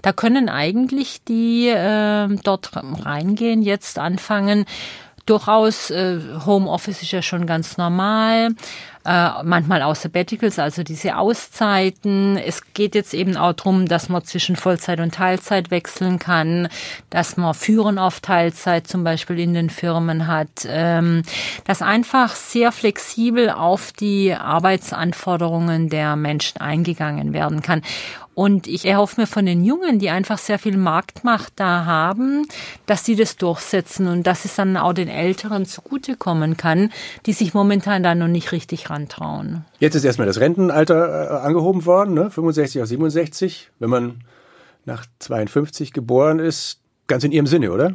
da 0.00 0.12
können 0.12 0.48
eigentlich 0.48 1.24
die 1.24 1.70
äh, 1.70 2.28
dort 2.44 2.70
reingehen, 3.04 3.62
jetzt 3.62 3.98
anfangen, 3.98 4.64
durchaus, 5.26 5.90
äh, 5.90 6.18
Homeoffice 6.46 7.02
ist 7.02 7.10
ja 7.10 7.20
schon 7.20 7.46
ganz 7.46 7.76
normal, 7.76 8.54
äh, 9.04 9.42
manchmal 9.44 9.82
auch 9.82 9.94
Sabbaticals, 9.94 10.58
also 10.58 10.82
diese 10.82 11.16
Auszeiten. 11.16 12.36
Es 12.36 12.72
geht 12.74 12.94
jetzt 12.94 13.14
eben 13.14 13.36
auch 13.36 13.52
darum, 13.52 13.86
dass 13.86 14.08
man 14.08 14.24
zwischen 14.24 14.56
Vollzeit 14.56 14.98
und 15.00 15.14
Teilzeit 15.14 15.70
wechseln 15.70 16.18
kann, 16.18 16.68
dass 17.10 17.36
man 17.36 17.54
Führen 17.54 17.98
auf 17.98 18.20
Teilzeit 18.20 18.86
zum 18.86 19.04
Beispiel 19.04 19.38
in 19.38 19.54
den 19.54 19.70
Firmen 19.70 20.26
hat, 20.26 20.66
ähm, 20.66 21.22
dass 21.64 21.82
einfach 21.82 22.34
sehr 22.34 22.72
flexibel 22.72 23.50
auf 23.50 23.92
die 23.92 24.34
Arbeitsanforderungen 24.34 25.88
der 25.88 26.16
Menschen 26.16 26.60
eingegangen 26.60 27.32
werden 27.32 27.62
kann. 27.62 27.82
Und 28.36 28.66
ich 28.66 28.84
erhoffe 28.84 29.18
mir 29.18 29.26
von 29.26 29.46
den 29.46 29.64
Jungen, 29.64 29.98
die 29.98 30.10
einfach 30.10 30.36
sehr 30.36 30.58
viel 30.58 30.76
Marktmacht 30.76 31.54
da 31.56 31.86
haben, 31.86 32.46
dass 32.84 33.02
sie 33.02 33.16
das 33.16 33.38
durchsetzen 33.38 34.06
und 34.06 34.26
dass 34.26 34.44
es 34.44 34.56
dann 34.56 34.76
auch 34.76 34.92
den 34.92 35.08
Älteren 35.08 35.64
zugutekommen 35.64 36.58
kann, 36.58 36.92
die 37.24 37.32
sich 37.32 37.54
momentan 37.54 38.02
da 38.02 38.14
noch 38.14 38.28
nicht 38.28 38.52
richtig 38.52 38.90
rantrauen. 38.90 39.64
Jetzt 39.78 39.94
ist 39.94 40.04
erstmal 40.04 40.26
das 40.26 40.38
Rentenalter 40.38 41.30
äh, 41.30 41.46
angehoben 41.46 41.86
worden, 41.86 42.12
ne? 42.12 42.30
65 42.30 42.82
auf 42.82 42.88
67. 42.88 43.70
Wenn 43.78 43.88
man 43.88 44.24
nach 44.84 45.06
52 45.20 45.94
geboren 45.94 46.38
ist, 46.38 46.80
ganz 47.06 47.24
in 47.24 47.32
Ihrem 47.32 47.46
Sinne, 47.46 47.72
oder? 47.72 47.94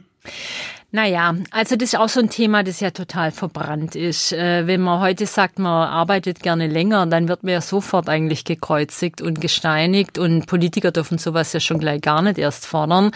Naja, 0.93 1.35
also 1.51 1.77
das 1.77 1.93
ist 1.93 1.99
auch 1.99 2.09
so 2.09 2.19
ein 2.19 2.29
Thema, 2.29 2.63
das 2.63 2.81
ja 2.81 2.91
total 2.91 3.31
verbrannt 3.31 3.95
ist. 3.95 4.33
Äh, 4.33 4.67
wenn 4.67 4.81
man 4.81 4.99
heute 4.99 5.25
sagt, 5.25 5.57
man 5.57 5.87
arbeitet 5.87 6.41
gerne 6.43 6.67
länger, 6.67 7.05
dann 7.05 7.29
wird 7.29 7.43
man 7.43 7.53
ja 7.53 7.61
sofort 7.61 8.09
eigentlich 8.09 8.43
gekreuzigt 8.43 9.21
und 9.21 9.39
gesteinigt 9.39 10.17
und 10.17 10.47
Politiker 10.47 10.91
dürfen 10.91 11.17
sowas 11.17 11.53
ja 11.53 11.61
schon 11.61 11.79
gleich 11.79 12.01
gar 12.01 12.21
nicht 12.21 12.37
erst 12.37 12.65
fordern. 12.65 13.11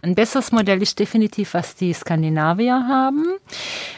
Ein 0.00 0.14
besseres 0.14 0.50
Modell 0.50 0.80
ist 0.80 0.98
definitiv, 0.98 1.52
was 1.52 1.74
die 1.74 1.92
Skandinavier 1.92 2.86
haben, 2.88 3.26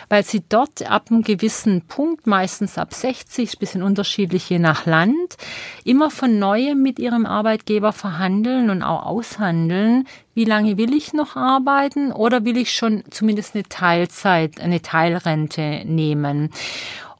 weil 0.08 0.24
sie 0.24 0.42
dort 0.48 0.90
ab 0.90 1.04
einem 1.08 1.22
gewissen 1.22 1.82
Punkt, 1.82 2.26
meistens 2.26 2.76
ab 2.76 2.92
60, 2.92 3.60
bisschen 3.60 3.84
unterschiedlich 3.84 4.50
je 4.50 4.58
nach 4.58 4.84
Land, 4.84 5.36
immer 5.84 6.10
von 6.10 6.40
neuem 6.40 6.82
mit 6.82 6.98
ihrem 6.98 7.26
Arbeitgeber 7.26 7.92
verhandeln 7.92 8.68
und 8.68 8.82
auch 8.82 9.06
aushandeln, 9.06 10.08
wie 10.34 10.44
lange 10.44 10.76
will 10.76 10.94
ich 10.94 11.12
noch 11.12 11.36
arbeiten 11.36 12.12
oder 12.12 12.44
will 12.44 12.56
ich 12.56 12.72
schon 12.72 13.04
zumindest 13.10 13.54
eine 13.54 13.64
Teilzeit, 13.64 14.60
eine 14.60 14.82
Teilrente 14.82 15.82
nehmen. 15.84 16.50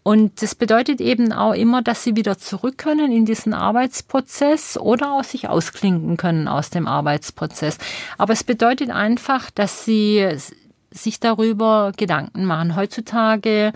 Und 0.03 0.42
das 0.42 0.55
bedeutet 0.55 1.01
eben 1.01 1.33
auch 1.33 1.53
immer, 1.53 1.81
dass 1.81 2.03
sie 2.03 2.16
wieder 2.16 2.37
zurück 2.37 2.77
können 2.79 3.12
in 3.12 3.25
diesen 3.25 3.55
Arbeitsprozess 3.55 4.77
oder 4.77 5.12
auch 5.12 5.25
sich 5.25 5.48
ausklinken 5.48 6.16
können 6.16 6.48
aus 6.48 6.70
dem 6.70 6.88
Arbeitsprozess. 6.88 7.79
Aber 8.18 8.33
es 8.33 8.42
bedeutet 8.42 8.90
einfach, 8.90 9.51
dass 9.51 9.85
sie 9.85 10.29
sich 10.90 11.20
darüber 11.20 11.92
Gedanken 11.96 12.44
machen. 12.44 12.75
Heutzutage 12.75 13.72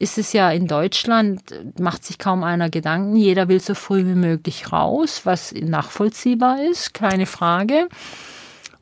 ist 0.00 0.18
es 0.18 0.32
ja 0.32 0.50
in 0.50 0.66
Deutschland, 0.66 1.42
macht 1.78 2.04
sich 2.04 2.18
kaum 2.18 2.42
einer 2.42 2.68
Gedanken. 2.68 3.14
Jeder 3.14 3.48
will 3.48 3.60
so 3.60 3.74
früh 3.74 4.06
wie 4.06 4.14
möglich 4.14 4.72
raus, 4.72 5.20
was 5.24 5.52
nachvollziehbar 5.52 6.64
ist, 6.64 6.94
keine 6.94 7.26
Frage. 7.26 7.88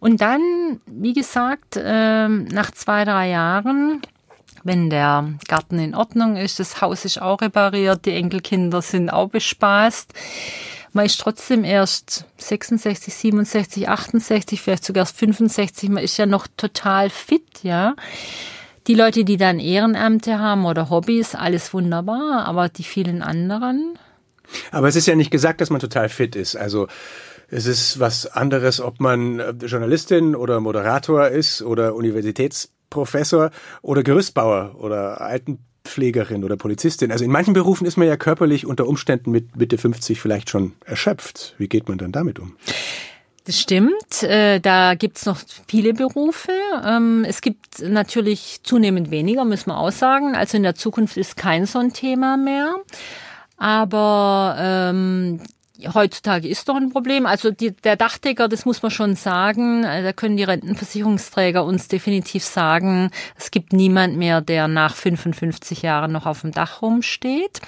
Und 0.01 0.21
dann, 0.21 0.81
wie 0.87 1.13
gesagt, 1.13 1.79
ähm, 1.83 2.45
nach 2.45 2.71
zwei, 2.71 3.05
drei 3.05 3.31
Jahren, 3.31 4.01
wenn 4.63 4.91
der 4.91 5.35
Garten 5.49 5.79
in 5.79 5.95
Ordnung 5.95 6.37
ist, 6.37 6.61
das 6.61 6.81
Haus 6.81 7.05
ist 7.05 7.21
auch 7.21 7.41
repariert, 7.41 8.05
die 8.05 8.13
Enkelkinder 8.13 8.83
sind 8.83 9.11
auch 9.11 9.29
bespaßt, 9.29 10.13
man 10.93 11.07
ist 11.07 11.21
trotzdem 11.21 11.65
erst 11.65 12.25
66, 12.39 13.15
67, 13.15 13.89
68, 13.89 14.61
vielleicht 14.61 14.85
sogar 14.85 15.07
65, 15.07 15.91
man 15.91 16.03
ist 16.03 16.17
ja 16.17 16.27
noch 16.27 16.47
total 16.57 17.11
fit, 17.11 17.63
ja. 17.63 17.95
Die 18.87 18.95
Leute, 18.95 19.25
die 19.25 19.37
dann 19.37 19.61
Ehrenämter 19.61 20.39
haben 20.39 20.65
oder 20.65 20.89
Hobbys, 20.89 21.35
alles 21.35 21.75
wunderbar, 21.75 22.47
aber 22.47 22.71
die 22.71 22.85
vielen 22.85 23.23
anderen. 23.23 23.99
Aber 24.71 24.89
es 24.89 24.97
ist 24.97 25.07
ja 25.07 25.15
nicht 25.15 25.31
gesagt, 25.31 25.61
dass 25.61 25.69
man 25.69 25.81
total 25.81 26.09
fit 26.09 26.35
ist. 26.35 26.57
Also 26.57 26.89
es 27.51 27.67
ist 27.67 27.99
was 27.99 28.27
anderes, 28.27 28.81
ob 28.81 29.01
man 29.01 29.41
äh, 29.41 29.51
Journalistin 29.65 30.37
oder 30.37 30.61
Moderator 30.61 31.29
ist 31.29 31.63
oder 31.63 31.95
Universitätsprofessor 31.95 33.51
oder 33.83 34.03
Gerüstbauer 34.03 34.77
oder 34.79 35.21
Altenpflegerin 35.21 36.45
oder 36.45 36.57
Polizistin. 36.57 37.11
Also 37.11 37.25
in 37.25 37.31
manchen 37.31 37.55
Berufen 37.55 37.87
ist 37.87 37.97
man 37.97 38.07
ja 38.07 38.17
körperlich 38.17 38.67
unter 38.67 38.87
Umständen 38.87 39.31
mit 39.31 39.57
Mitte 39.57 39.79
50 39.79 40.21
vielleicht 40.21 40.51
schon 40.51 40.73
erschöpft. 40.85 41.55
Wie 41.59 41.69
geht 41.69 41.89
man 41.89 41.99
dann 41.99 42.13
damit 42.13 42.39
um? 42.39 42.57
Das 43.47 43.59
stimmt. 43.59 44.23
Äh, 44.23 44.61
da 44.61 44.95
gibt's 44.95 45.25
noch 45.25 45.39
viele 45.67 45.95
Berufe. 45.95 46.53
Ähm, 46.85 47.25
es 47.27 47.41
gibt 47.41 47.81
natürlich 47.81 48.61
zunehmend 48.63 49.11
weniger, 49.11 49.47
müssen 49.47 49.71
wir 49.71 49.79
auch 49.79 49.91
sagen. 49.91 50.35
Also 50.35 50.59
in 50.59 50.65
der 50.65 50.75
Zukunft 50.75 51.17
ist 51.17 51.39
kein 51.39 51.65
so 51.65 51.79
ein 51.79 51.95
Thema 51.95 52.37
mehr. 52.37 52.77
Aber 53.57 54.55
ähm, 54.59 55.41
heutzutage 55.95 56.49
ist 56.49 56.69
doch 56.69 56.77
ein 56.77 56.91
Problem. 56.91 57.27
Also 57.27 57.51
die, 57.51 57.71
der 57.73 57.97
Dachdecker, 57.97 58.49
das 58.49 58.64
muss 58.64 58.83
man 58.83 58.91
schon 58.91 59.14
sagen, 59.17 59.85
äh, 59.85 60.03
da 60.03 60.12
können 60.12 60.37
die 60.37 60.45
Rentenversicherungsträger 60.45 61.64
uns 61.64 61.88
definitiv 61.88 62.45
sagen, 62.45 63.11
es 63.37 63.51
gibt 63.51 63.73
niemand 63.73 64.17
mehr, 64.17 64.41
der 64.41 64.69
nach 64.69 64.95
55 64.95 65.83
Jahren 65.83 66.12
noch 66.12 66.27
auf 66.27 66.41
dem 66.43 66.53
Dach 66.53 66.83
rumsteht. 66.83 67.61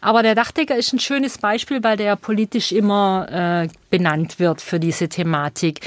Aber 0.00 0.22
der 0.22 0.34
Dachdecker 0.34 0.76
ist 0.76 0.92
ein 0.92 0.98
schönes 0.98 1.38
Beispiel, 1.38 1.82
weil 1.82 1.96
der 1.96 2.16
politisch 2.16 2.72
immer 2.72 3.64
äh, 3.64 3.68
benannt 3.90 4.38
wird 4.38 4.60
für 4.60 4.80
diese 4.80 5.08
Thematik. 5.08 5.80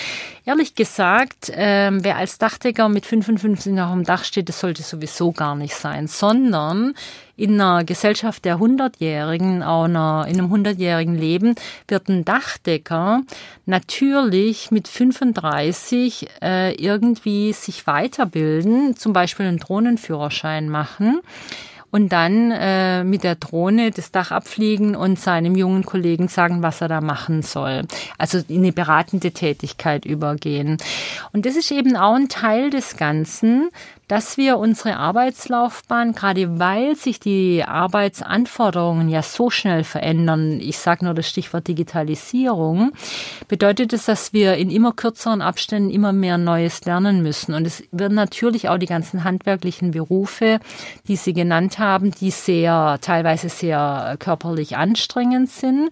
Ehrlich 0.47 0.75
gesagt, 0.75 1.49
äh, 1.49 1.89
wer 1.91 2.17
als 2.17 2.37
Dachdecker 2.37 2.87
mit 2.87 3.07
55 3.07 3.81
auf 3.81 3.91
dem 3.91 4.03
Dach 4.03 4.23
steht, 4.23 4.47
das 4.47 4.59
sollte 4.59 4.83
sowieso 4.83 5.31
gar 5.31 5.55
nicht 5.55 5.73
sein, 5.73 6.07
sondern 6.07 6.93
in 7.35 7.59
einer 7.59 7.83
Gesellschaft 7.83 8.45
der 8.45 8.59
Hundertjährigen, 8.59 9.63
auch 9.63 9.85
in 9.85 9.95
einem 9.95 10.49
hundertjährigen 10.51 11.15
Leben, 11.15 11.55
wird 11.87 12.09
ein 12.09 12.25
Dachdecker 12.25 13.23
natürlich 13.65 14.69
mit 14.69 14.87
35 14.87 16.27
äh, 16.43 16.75
irgendwie 16.75 17.51
sich 17.51 17.87
weiterbilden, 17.87 18.95
zum 18.95 19.13
Beispiel 19.13 19.47
einen 19.47 19.57
Drohnenführerschein 19.57 20.69
machen 20.69 21.21
und 21.91 22.09
dann 22.09 22.51
äh, 22.51 23.03
mit 23.03 23.23
der 23.23 23.35
Drohne 23.35 23.91
das 23.91 24.11
Dach 24.11 24.31
abfliegen 24.31 24.95
und 24.95 25.19
seinem 25.19 25.55
jungen 25.55 25.85
Kollegen 25.85 26.27
sagen, 26.27 26.61
was 26.61 26.81
er 26.81 26.87
da 26.87 27.01
machen 27.01 27.41
soll. 27.41 27.83
Also 28.17 28.39
in 28.47 28.57
eine 28.57 28.73
beratende 28.73 29.31
Tätigkeit 29.31 30.05
übergehen. 30.05 30.77
Und 31.31 31.45
das 31.45 31.55
ist 31.55 31.71
eben 31.71 31.95
auch 31.95 32.15
ein 32.15 32.29
Teil 32.29 32.69
des 32.69 32.97
Ganzen, 32.97 33.69
dass 34.07 34.37
wir 34.37 34.57
unsere 34.57 34.97
Arbeitslaufbahn, 34.97 36.13
gerade 36.13 36.59
weil 36.59 36.95
sich 36.95 37.19
die 37.19 37.63
Arbeitsanforderungen 37.63 39.09
ja 39.09 39.23
so 39.23 39.49
schnell 39.49 39.83
verändern, 39.83 40.59
ich 40.59 40.77
sage 40.77 41.05
nur 41.05 41.13
das 41.13 41.27
Stichwort 41.27 41.67
Digitalisierung, 41.67 42.91
bedeutet 43.47 43.93
es, 43.93 44.05
dass 44.05 44.31
wir 44.31 44.55
in 44.55 44.69
immer 44.69 44.93
kürzeren 44.93 45.41
Abständen 45.41 45.89
immer 45.89 46.13
mehr 46.13 46.37
Neues 46.37 46.85
lernen 46.85 47.23
müssen. 47.23 47.53
Und 47.53 47.65
es 47.65 47.83
werden 47.91 48.15
natürlich 48.15 48.69
auch 48.69 48.77
die 48.77 48.85
ganzen 48.85 49.23
handwerklichen 49.23 49.91
Berufe, 49.91 50.59
die 51.07 51.15
Sie 51.15 51.33
genannt 51.33 51.79
haben, 51.79 52.11
die 52.11 52.31
sehr, 52.31 52.99
teilweise 53.01 53.49
sehr 53.49 54.17
körperlich 54.19 54.77
anstrengend 54.77 55.49
sind. 55.49 55.89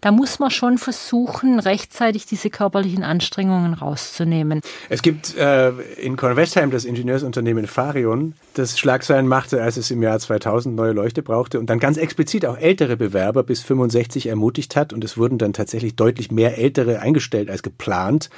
Da 0.00 0.12
muss 0.12 0.38
man 0.38 0.50
schon 0.50 0.78
versuchen, 0.78 1.60
rechtzeitig 1.60 2.26
diese 2.26 2.48
körperlichen 2.48 3.04
Anstrengungen 3.04 3.74
rauszunehmen. 3.74 4.62
Es 4.88 5.02
gibt 5.02 5.36
äh, 5.36 5.70
in 6.00 6.16
Kornwestheim 6.16 6.70
das 6.70 6.84
Ingenieursunternehmen 6.84 7.49
Unternehmen 7.50 7.66
Farion, 7.66 8.34
das 8.54 8.78
Schlagzeilen 8.78 9.26
machte, 9.26 9.60
als 9.60 9.76
es 9.76 9.90
im 9.90 10.02
Jahr 10.02 10.20
2000 10.20 10.76
neue 10.76 10.92
Leuchte 10.92 11.20
brauchte 11.20 11.58
und 11.58 11.68
dann 11.68 11.80
ganz 11.80 11.96
explizit 11.96 12.46
auch 12.46 12.56
ältere 12.56 12.96
Bewerber 12.96 13.42
bis 13.42 13.60
65 13.62 14.28
ermutigt 14.28 14.76
hat 14.76 14.92
und 14.92 15.02
es 15.02 15.18
wurden 15.18 15.36
dann 15.36 15.52
tatsächlich 15.52 15.96
deutlich 15.96 16.30
mehr 16.30 16.58
Ältere 16.58 17.00
eingestellt 17.00 17.50
als 17.50 17.62
geplant. 17.62 18.30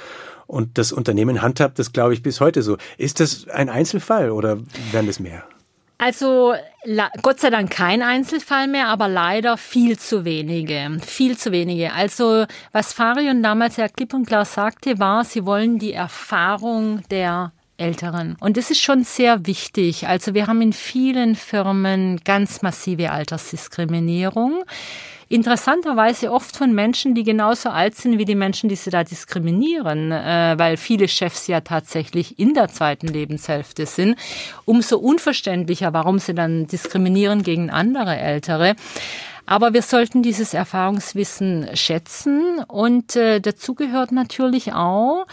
Und 0.47 0.77
das 0.79 0.91
Unternehmen 0.91 1.43
handhabt 1.43 1.77
das, 1.77 1.93
glaube 1.93 2.15
ich, 2.15 2.23
bis 2.23 2.41
heute 2.41 2.63
so. 2.63 2.77
Ist 2.97 3.19
das 3.19 3.47
ein 3.49 3.69
Einzelfall 3.69 4.31
oder 4.31 4.57
werden 4.91 5.09
es 5.09 5.19
mehr? 5.19 5.43
Also 5.99 6.53
Gott 7.21 7.39
sei 7.39 7.51
Dank 7.51 7.69
kein 7.69 8.01
Einzelfall 8.01 8.67
mehr, 8.67 8.87
aber 8.87 9.07
leider 9.07 9.57
viel 9.57 9.97
zu 9.99 10.25
wenige. 10.25 10.97
Viel 11.05 11.37
zu 11.37 11.51
wenige. 11.51 11.93
Also 11.93 12.45
was 12.71 12.93
Farion 12.93 13.43
damals 13.43 13.77
ja 13.77 13.87
klipp 13.87 14.13
und 14.13 14.25
klar 14.25 14.45
sagte, 14.45 14.97
war, 14.99 15.23
sie 15.23 15.45
wollen 15.45 15.77
die 15.77 15.93
Erfahrung 15.93 17.03
der 17.11 17.53
Älteren. 17.77 18.37
Und 18.39 18.57
das 18.57 18.71
ist 18.71 18.81
schon 18.81 19.03
sehr 19.03 19.45
wichtig. 19.45 20.07
Also 20.07 20.33
wir 20.33 20.47
haben 20.47 20.61
in 20.61 20.73
vielen 20.73 21.35
Firmen 21.35 22.21
ganz 22.23 22.61
massive 22.61 23.11
Altersdiskriminierung. 23.11 24.63
Interessanterweise 25.29 26.31
oft 26.31 26.55
von 26.55 26.75
Menschen, 26.75 27.15
die 27.15 27.23
genauso 27.23 27.69
alt 27.69 27.95
sind 27.95 28.19
wie 28.19 28.25
die 28.25 28.35
Menschen, 28.35 28.69
die 28.69 28.75
sie 28.75 28.91
da 28.91 29.03
diskriminieren, 29.03 30.11
äh, 30.11 30.53
weil 30.57 30.77
viele 30.77 31.07
Chefs 31.07 31.47
ja 31.47 31.61
tatsächlich 31.61 32.37
in 32.37 32.53
der 32.53 32.67
zweiten 32.67 33.07
Lebenshälfte 33.07 33.87
sind. 33.87 34.15
Umso 34.65 34.97
unverständlicher, 34.97 35.91
warum 35.91 36.19
sie 36.19 36.35
dann 36.35 36.67
diskriminieren 36.67 37.41
gegen 37.41 37.71
andere 37.71 38.15
Ältere. 38.15 38.75
Aber 39.45 39.73
wir 39.73 39.81
sollten 39.81 40.21
dieses 40.21 40.53
Erfahrungswissen 40.53 41.67
schätzen 41.73 42.63
und 42.67 43.15
äh, 43.15 43.41
dazu 43.41 43.73
gehört 43.73 44.11
natürlich 44.11 44.73
auch, 44.73 45.25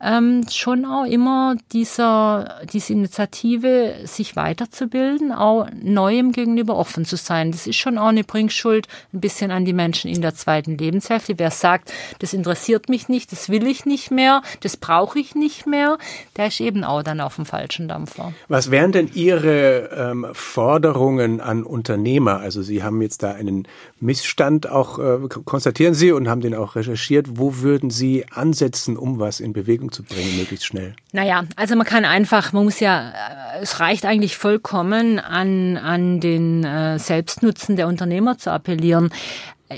ähm, 0.00 0.44
schon 0.50 0.84
auch 0.84 1.04
immer 1.04 1.56
dieser, 1.72 2.60
diese 2.72 2.92
Initiative, 2.92 3.94
sich 4.04 4.36
weiterzubilden, 4.36 5.32
auch 5.32 5.68
Neuem 5.82 6.32
gegenüber 6.32 6.76
offen 6.76 7.04
zu 7.04 7.16
sein. 7.16 7.50
Das 7.50 7.66
ist 7.66 7.76
schon 7.76 7.98
auch 7.98 8.08
eine 8.08 8.24
Bringschuld 8.24 8.86
ein 9.12 9.20
bisschen 9.20 9.50
an 9.50 9.64
die 9.64 9.72
Menschen 9.72 10.08
in 10.10 10.22
der 10.22 10.34
zweiten 10.34 10.78
Lebenshälfte. 10.78 11.34
Wer 11.38 11.50
sagt, 11.50 11.92
das 12.20 12.32
interessiert 12.32 12.88
mich 12.88 13.08
nicht, 13.08 13.32
das 13.32 13.48
will 13.48 13.66
ich 13.66 13.86
nicht 13.86 14.10
mehr, 14.10 14.42
das 14.60 14.76
brauche 14.76 15.18
ich 15.18 15.34
nicht 15.34 15.66
mehr, 15.66 15.98
der 16.36 16.46
ist 16.46 16.60
eben 16.60 16.84
auch 16.84 17.02
dann 17.02 17.20
auf 17.20 17.36
dem 17.36 17.46
falschen 17.46 17.88
Dampfer. 17.88 18.32
Was 18.48 18.70
wären 18.70 18.92
denn 18.92 19.10
Ihre 19.14 19.90
ähm, 19.96 20.26
Forderungen 20.32 21.40
an 21.40 21.64
Unternehmer? 21.64 22.38
Also 22.38 22.62
Sie 22.62 22.84
haben 22.84 23.02
jetzt 23.02 23.22
da 23.24 23.32
einen 23.32 23.66
Missstand 23.98 24.70
auch, 24.70 24.98
äh, 25.00 25.18
konstatieren 25.44 25.94
Sie 25.94 26.12
und 26.12 26.28
haben 26.28 26.40
den 26.40 26.54
auch 26.54 26.76
recherchiert. 26.76 27.26
Wo 27.32 27.56
würden 27.56 27.90
Sie 27.90 28.24
ansetzen, 28.30 28.96
um 28.96 29.18
was 29.18 29.40
in 29.40 29.52
Bewegung 29.52 29.87
Bewegung 29.88 29.92
zu 29.92 30.02
bringen, 30.02 30.36
möglichst 30.36 30.66
schnell? 30.66 30.94
Naja, 31.12 31.44
also 31.56 31.76
man 31.76 31.86
kann 31.86 32.04
einfach, 32.04 32.52
man 32.52 32.64
muss 32.64 32.80
ja, 32.80 33.10
äh, 33.10 33.62
es 33.62 33.80
reicht 33.80 34.04
eigentlich 34.04 34.36
vollkommen 34.36 35.18
an, 35.18 35.76
an 35.76 36.20
den 36.20 36.64
äh, 36.64 36.98
Selbstnutzen 36.98 37.76
der 37.76 37.88
Unternehmer 37.88 38.38
zu 38.38 38.50
appellieren. 38.52 39.10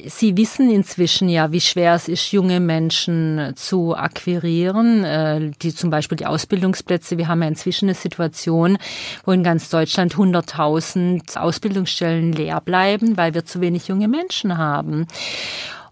Sie 0.07 0.37
wissen 0.37 0.71
inzwischen 0.71 1.29
ja, 1.29 1.51
wie 1.51 1.61
schwer 1.61 1.95
es 1.95 2.07
ist, 2.07 2.31
junge 2.31 2.61
Menschen 2.61 3.53
zu 3.57 3.97
akquirieren, 3.97 5.05
äh, 5.05 5.51
die 5.63 5.75
zum 5.75 5.91
Beispiel 5.91 6.17
die 6.17 6.27
Ausbildungsplätze. 6.27 7.19
Wir 7.19 7.27
haben 7.27 7.43
ja 7.43 7.49
inzwischen 7.49 7.87
eine 7.87 7.95
Situation, 7.95 8.79
wo 9.25 9.33
in 9.33 9.43
ganz 9.43 9.69
Deutschland 9.69 10.15
100.000 10.15 11.37
Ausbildungsstellen 11.37 12.33
leer 12.33 12.61
bleiben, 12.61 13.17
weil 13.17 13.35
wir 13.35 13.45
zu 13.45 13.61
wenig 13.61 13.89
junge 13.89 14.07
Menschen 14.07 14.59
haben. 14.59 15.09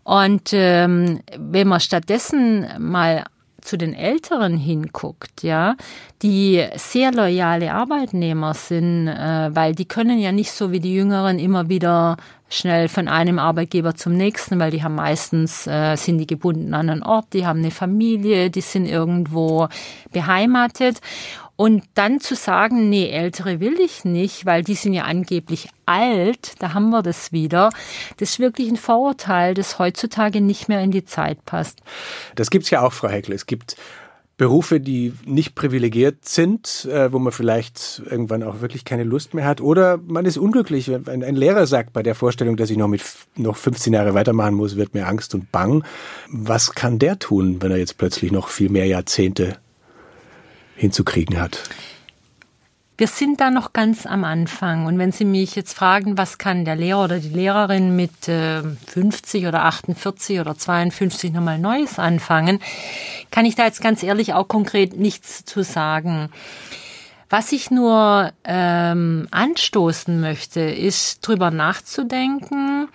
Und 0.05 0.51
ähm, 0.53 1.21
wenn 1.37 1.69
man 1.69 1.81
stattdessen 1.81 2.67
mal 2.79 3.25
zu 3.69 3.77
den 3.77 3.93
Älteren 3.93 4.57
hinguckt, 4.57 5.43
ja, 5.43 5.77
die 6.23 6.65
sehr 6.77 7.13
loyale 7.13 7.75
Arbeitnehmer 7.75 8.55
sind, 8.55 9.09
äh, 9.09 9.55
weil 9.55 9.75
die 9.75 9.85
können 9.85 10.19
ja 10.19 10.33
nicht 10.33 10.53
so 10.53 10.73
wie 10.73 10.81
die 10.81 10.95
Jüngeren 10.95 11.39
immer 11.39 11.69
wieder 11.69 12.17
schnell 12.49 12.89
von 12.89 13.09
einem 13.09 13.39
Arbeitgeber 13.39 13.95
zum 13.95 14.15
nächsten, 14.15 14.59
weil 14.59 14.71
die 14.71 14.83
haben 14.83 14.95
meistens, 14.95 15.67
äh, 15.67 15.97
sind 15.97 16.17
die 16.17 16.27
gebunden 16.27 16.73
an 16.73 16.89
einen 16.89 17.03
Ort, 17.03 17.35
die 17.35 17.47
haben 17.47 17.59
eine 17.59 17.71
Familie, 17.71 18.49
die 18.49 18.63
sind 18.63 18.87
irgendwo 18.87 19.69
beheimatet. 20.13 21.01
Und 21.61 21.83
dann 21.95 22.21
zu 22.21 22.37
sagen, 22.37 22.89
nee, 22.89 23.11
Ältere 23.11 23.59
will 23.59 23.81
ich 23.81 24.05
nicht, 24.05 24.47
weil 24.47 24.63
die 24.63 24.77
sind 24.77 24.93
ja 24.93 25.03
angeblich 25.03 25.69
alt, 25.87 26.55
da 26.61 26.73
haben 26.73 26.91
wir 26.91 27.03
das 27.03 27.33
wieder. 27.33 27.71
Das 28.17 28.31
ist 28.31 28.39
wirklich 28.39 28.69
ein 28.69 28.77
Vorurteil, 28.77 29.55
das 29.55 29.81
heutzutage 29.81 30.41
nicht 30.41 30.69
mehr 30.69 30.81
in 30.83 30.93
die 30.93 31.05
Zeit 31.05 31.45
passt. 31.45 31.81
Das 32.37 32.51
gibt's 32.51 32.71
ja 32.71 32.83
auch, 32.83 32.93
Frau 32.93 33.09
Heckel. 33.09 33.35
Es 33.35 33.47
gibt 33.47 33.75
Berufe, 34.37 34.79
die 34.79 35.15
nicht 35.25 35.57
privilegiert 35.57 36.29
sind, 36.29 36.85
äh, 36.85 37.13
wo 37.13 37.19
man 37.19 37.33
vielleicht 37.33 38.03
irgendwann 38.09 38.45
auch 38.45 38.61
wirklich 38.61 38.85
keine 38.85 39.03
Lust 39.03 39.35
mehr 39.35 39.45
hat. 39.45 39.61
Oder 39.61 39.97
man 39.97 40.27
ist 40.27 40.39
unglücklich. 40.39 40.89
Wenn 40.89 41.25
ein 41.25 41.35
Lehrer 41.35 41.67
sagt, 41.67 41.93
bei 41.93 42.05
der 42.05 42.15
Vorstellung, 42.15 42.57
dass 42.57 42.71
ich 42.71 42.77
noch 42.77 42.87
mit 42.87 43.03
noch 43.35 43.57
15 43.57 43.93
Jahre 43.93 44.15
weitermachen 44.15 44.55
muss, 44.55 44.77
wird 44.77 44.95
mir 44.95 45.09
Angst 45.09 45.35
und 45.35 45.51
Bang. 45.51 45.83
Was 46.31 46.77
kann 46.77 47.01
der 47.01 47.19
tun, 47.19 47.61
wenn 47.61 47.73
er 47.73 47.79
jetzt 47.79 47.99
plötzlich 47.99 48.31
noch 48.31 48.47
viel 48.47 48.71
mehr 48.71 48.87
Jahrzehnte 48.87 49.59
hinzukriegen 50.79 51.39
hat? 51.39 51.65
Wir 52.97 53.07
sind 53.07 53.41
da 53.41 53.51
noch 53.51 53.73
ganz 53.73 54.07
am 54.07 54.25
Anfang. 54.25 54.87
Und 54.87 54.99
wenn 54.99 55.13
Sie 55.13 55.25
mich 55.25 55.55
jetzt 55.55 55.75
fragen, 55.75 56.19
was 56.19 56.37
kann 56.37 56.65
der 56.65 56.75
Lehrer 56.75 57.05
oder 57.05 57.21
die 57.21 57.29
Lehrerin 57.29 57.95
mit 57.95 58.27
äh, 58.27 58.63
50 58.63 59.47
oder 59.47 59.65
48 59.67 60.41
oder 60.41 60.57
52 60.57 61.33
nochmal 61.33 61.61
Neues 61.61 62.01
anfangen, 62.01 62.59
kann 63.31 63.45
ich 63.45 63.55
da 63.55 63.67
jetzt 63.67 63.81
ganz 63.81 64.03
ehrlich 64.03 64.35
auch 64.35 64.49
konkret 64.49 64.99
nichts 64.99 65.45
zu 65.45 65.63
sagen. 65.63 66.31
Was 67.31 67.53
ich 67.53 67.71
nur 67.71 68.33
ähm, 68.43 69.29
anstoßen 69.31 70.21
möchte, 70.21 70.61
ist 70.61 71.21
drüber 71.21 71.53
nachzudenken, 71.53 72.89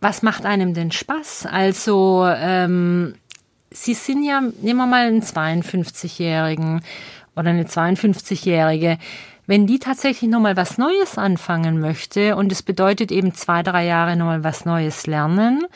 was 0.00 0.22
macht 0.22 0.46
einem 0.46 0.74
denn 0.74 0.92
Spaß? 0.92 1.46
Also 1.46 2.24
ähm, 2.28 3.16
Sie 3.70 3.94
sind 3.94 4.24
ja, 4.24 4.40
nehmen 4.40 4.78
wir 4.78 4.86
mal 4.86 5.06
einen 5.06 5.22
52-Jährigen 5.22 6.82
oder 7.36 7.50
eine 7.50 7.64
52-Jährige. 7.64 8.98
Wenn 9.46 9.66
die 9.66 9.78
tatsächlich 9.78 10.28
nochmal 10.30 10.56
was 10.56 10.78
Neues 10.78 11.16
anfangen 11.16 11.80
möchte 11.80 12.36
und 12.36 12.52
es 12.52 12.62
bedeutet 12.62 13.10
eben 13.10 13.34
zwei, 13.34 13.62
drei 13.62 13.86
Jahre 13.86 14.16
nochmal 14.16 14.44
was 14.44 14.64
Neues 14.64 15.06
lernen, 15.06 15.66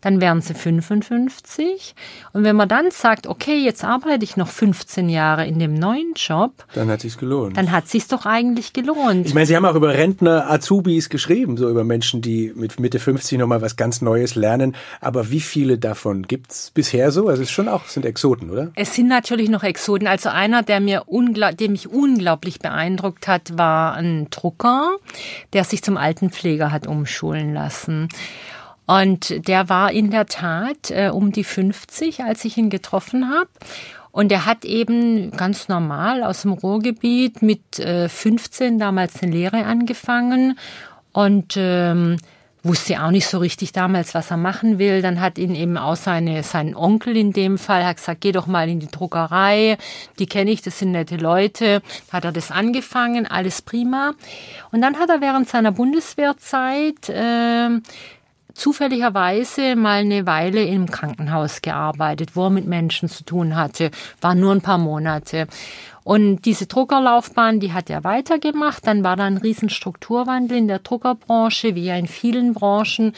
dann 0.00 0.20
wären 0.20 0.40
sie 0.40 0.54
55. 0.54 1.94
Und 2.32 2.44
wenn 2.44 2.56
man 2.56 2.68
dann 2.68 2.90
sagt, 2.90 3.26
okay, 3.26 3.58
jetzt 3.58 3.84
arbeite 3.84 4.24
ich 4.24 4.36
noch 4.36 4.48
15 4.48 5.08
Jahre 5.08 5.46
in 5.46 5.58
dem 5.58 5.74
neuen 5.74 6.12
Job, 6.14 6.52
dann 6.74 6.88
hat 6.88 7.00
sich's 7.00 7.18
gelohnt. 7.18 7.56
Dann 7.56 7.70
hat 7.70 7.88
sich's 7.88 8.08
doch 8.08 8.26
eigentlich 8.26 8.72
gelohnt. 8.72 9.26
Ich 9.26 9.34
meine, 9.34 9.46
Sie 9.46 9.56
haben 9.56 9.64
auch 9.64 9.74
über 9.74 9.94
Rentner, 9.94 10.50
Azubis 10.50 11.08
geschrieben, 11.08 11.56
so 11.56 11.68
über 11.68 11.84
Menschen, 11.84 12.22
die 12.22 12.52
mit 12.54 12.78
Mitte 12.80 12.98
50 12.98 13.38
nochmal 13.38 13.62
was 13.62 13.76
ganz 13.76 14.00
Neues 14.02 14.34
lernen. 14.34 14.74
Aber 15.00 15.30
wie 15.30 15.40
viele 15.40 15.78
davon 15.78 16.22
gibt's 16.22 16.70
bisher 16.70 17.10
so? 17.10 17.28
Also 17.28 17.42
es 17.42 17.48
ist 17.48 17.54
schon 17.54 17.68
auch 17.68 17.84
sind 17.86 18.06
Exoten, 18.06 18.50
oder? 18.50 18.70
Es 18.74 18.94
sind 18.94 19.08
natürlich 19.08 19.48
noch 19.48 19.62
Exoten. 19.62 20.06
Also 20.06 20.28
einer, 20.28 20.62
der 20.62 20.80
mir 20.80 21.04
der 21.08 21.70
mich 21.70 21.88
unglaublich 21.88 22.60
beeindruckt 22.60 23.28
hat, 23.28 23.56
war 23.56 23.94
ein 23.94 24.28
Drucker, 24.30 24.96
der 25.52 25.64
sich 25.64 25.82
zum 25.82 25.96
Altenpfleger 25.96 26.70
hat 26.70 26.86
umschulen 26.86 27.52
lassen. 27.54 28.08
Und 28.88 29.46
der 29.46 29.68
war 29.68 29.92
in 29.92 30.10
der 30.10 30.24
Tat 30.24 30.90
äh, 30.90 31.10
um 31.12 31.30
die 31.30 31.44
50, 31.44 32.24
als 32.24 32.46
ich 32.46 32.56
ihn 32.56 32.70
getroffen 32.70 33.28
habe. 33.28 33.50
Und 34.12 34.32
er 34.32 34.46
hat 34.46 34.64
eben 34.64 35.30
ganz 35.32 35.68
normal 35.68 36.24
aus 36.24 36.42
dem 36.42 36.52
Ruhrgebiet 36.52 37.42
mit 37.42 37.78
äh, 37.78 38.08
15 38.08 38.78
damals 38.78 39.22
eine 39.22 39.30
Lehre 39.32 39.66
angefangen 39.66 40.58
und 41.12 41.54
ähm, 41.58 42.16
wusste 42.62 43.02
auch 43.02 43.10
nicht 43.10 43.26
so 43.26 43.38
richtig 43.38 43.72
damals, 43.72 44.14
was 44.14 44.30
er 44.30 44.38
machen 44.38 44.78
will. 44.78 45.02
Dann 45.02 45.20
hat 45.20 45.36
ihn 45.36 45.54
eben 45.54 45.76
auch 45.76 45.96
seine, 45.96 46.42
sein 46.42 46.74
Onkel 46.74 47.14
in 47.14 47.32
dem 47.32 47.58
Fall, 47.58 47.84
hat 47.84 47.98
gesagt, 47.98 48.22
geh 48.22 48.32
doch 48.32 48.46
mal 48.46 48.70
in 48.70 48.80
die 48.80 48.90
Druckerei, 48.90 49.76
die 50.18 50.26
kenne 50.26 50.50
ich, 50.50 50.62
das 50.62 50.78
sind 50.78 50.92
nette 50.92 51.16
Leute. 51.16 51.82
Hat 52.10 52.24
er 52.24 52.32
das 52.32 52.50
angefangen, 52.50 53.26
alles 53.26 53.60
prima. 53.60 54.14
Und 54.72 54.80
dann 54.80 54.98
hat 54.98 55.10
er 55.10 55.20
während 55.20 55.48
seiner 55.48 55.72
Bundeswehrzeit 55.72 57.08
äh, 57.10 57.68
zufälligerweise 58.58 59.76
mal 59.76 60.00
eine 60.00 60.26
Weile 60.26 60.64
im 60.64 60.90
Krankenhaus 60.90 61.62
gearbeitet, 61.62 62.34
wo 62.34 62.44
er 62.44 62.50
mit 62.50 62.66
Menschen 62.66 63.08
zu 63.08 63.24
tun 63.24 63.56
hatte, 63.56 63.90
war 64.20 64.34
nur 64.34 64.52
ein 64.52 64.60
paar 64.60 64.78
Monate. 64.78 65.46
Und 66.04 66.46
diese 66.46 66.66
Druckerlaufbahn, 66.66 67.60
die 67.60 67.74
hat 67.74 67.90
er 67.90 68.02
weitergemacht. 68.02 68.86
Dann 68.86 69.04
war 69.04 69.16
da 69.16 69.24
ein 69.24 69.36
Riesenstrukturwandel 69.36 70.56
in 70.56 70.66
der 70.66 70.78
Druckerbranche, 70.78 71.74
wie 71.74 71.84
ja 71.84 71.96
in 71.96 72.06
vielen 72.06 72.54
Branchen, 72.54 73.12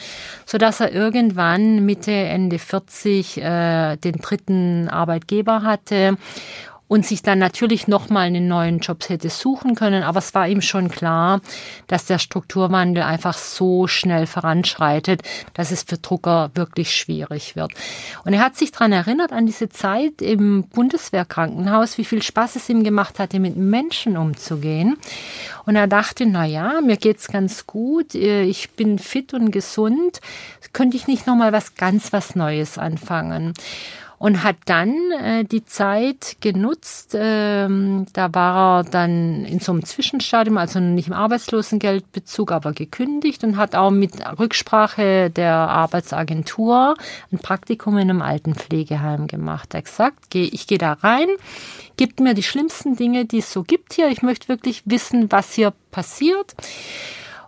so 0.45 0.57
dass 0.57 0.81
er 0.81 0.91
irgendwann 0.91 1.85
Mitte, 1.85 2.11
Ende 2.11 2.59
40 2.59 3.37
äh, 3.37 3.95
den 3.95 4.15
dritten 4.15 4.89
Arbeitgeber 4.89 5.63
hatte 5.63 6.17
und 6.91 7.05
sich 7.05 7.23
dann 7.23 7.39
natürlich 7.39 7.87
nochmal 7.87 8.25
einen 8.25 8.49
neuen 8.49 8.79
Job 8.79 9.07
hätte 9.07 9.29
suchen 9.29 9.75
können. 9.75 10.03
Aber 10.03 10.19
es 10.19 10.33
war 10.33 10.49
ihm 10.49 10.59
schon 10.59 10.89
klar, 10.89 11.39
dass 11.87 12.03
der 12.03 12.19
Strukturwandel 12.19 13.01
einfach 13.01 13.37
so 13.37 13.87
schnell 13.87 14.27
voranschreitet, 14.27 15.21
dass 15.53 15.71
es 15.71 15.83
für 15.83 15.99
Drucker 15.99 16.51
wirklich 16.53 16.93
schwierig 16.93 17.55
wird. 17.55 17.71
Und 18.25 18.33
er 18.33 18.43
hat 18.43 18.57
sich 18.57 18.73
daran 18.73 18.91
erinnert, 18.91 19.31
an 19.31 19.45
diese 19.45 19.69
Zeit 19.69 20.21
im 20.21 20.63
Bundeswehrkrankenhaus, 20.63 21.97
wie 21.97 22.03
viel 22.03 22.21
Spaß 22.21 22.57
es 22.57 22.67
ihm 22.67 22.83
gemacht 22.83 23.19
hatte, 23.19 23.39
mit 23.39 23.55
Menschen 23.55 24.17
umzugehen. 24.17 24.97
Und 25.65 25.77
er 25.77 25.87
dachte, 25.87 26.25
na 26.25 26.43
ja, 26.43 26.81
mir 26.81 26.97
geht's 26.97 27.29
ganz 27.29 27.67
gut, 27.67 28.15
ich 28.15 28.71
bin 28.71 28.99
fit 28.99 29.33
und 29.33 29.51
gesund, 29.51 30.19
könnte 30.73 30.97
ich 30.97 31.07
nicht 31.07 31.25
nochmal 31.25 31.53
was 31.53 31.75
ganz 31.75 32.11
was 32.11 32.35
Neues 32.35 32.77
anfangen? 32.77 33.53
Und 34.21 34.43
hat 34.43 34.57
dann 34.65 34.95
äh, 35.19 35.43
die 35.45 35.65
Zeit 35.65 36.37
genutzt. 36.41 37.17
Ähm, 37.19 38.05
da 38.13 38.31
war 38.35 38.81
er 38.81 38.83
dann 38.83 39.45
in 39.45 39.59
so 39.59 39.71
einem 39.71 39.83
Zwischenstadium, 39.83 40.59
also 40.59 40.79
nicht 40.79 41.07
im 41.07 41.15
Arbeitslosengeldbezug, 41.15 42.51
aber 42.51 42.71
gekündigt 42.71 43.43
und 43.43 43.57
hat 43.57 43.73
auch 43.73 43.89
mit 43.89 44.11
Rücksprache 44.37 45.31
der 45.31 45.55
Arbeitsagentur 45.55 46.93
ein 47.31 47.39
Praktikum 47.39 47.97
in 47.97 48.11
einem 48.11 48.21
Altenpflegeheim 48.21 49.25
gemacht. 49.25 49.73
Er 49.73 49.79
hat 49.79 49.85
gesagt, 49.85 50.35
ich 50.35 50.67
gehe 50.67 50.77
da 50.77 50.93
rein, 50.93 51.27
gibt 51.97 52.19
mir 52.19 52.35
die 52.35 52.43
schlimmsten 52.43 52.95
Dinge, 52.95 53.25
die 53.25 53.39
es 53.39 53.51
so 53.51 53.63
gibt 53.63 53.93
hier. 53.93 54.09
Ich 54.09 54.21
möchte 54.21 54.49
wirklich 54.49 54.83
wissen, 54.85 55.31
was 55.31 55.53
hier 55.53 55.73
passiert. 55.89 56.53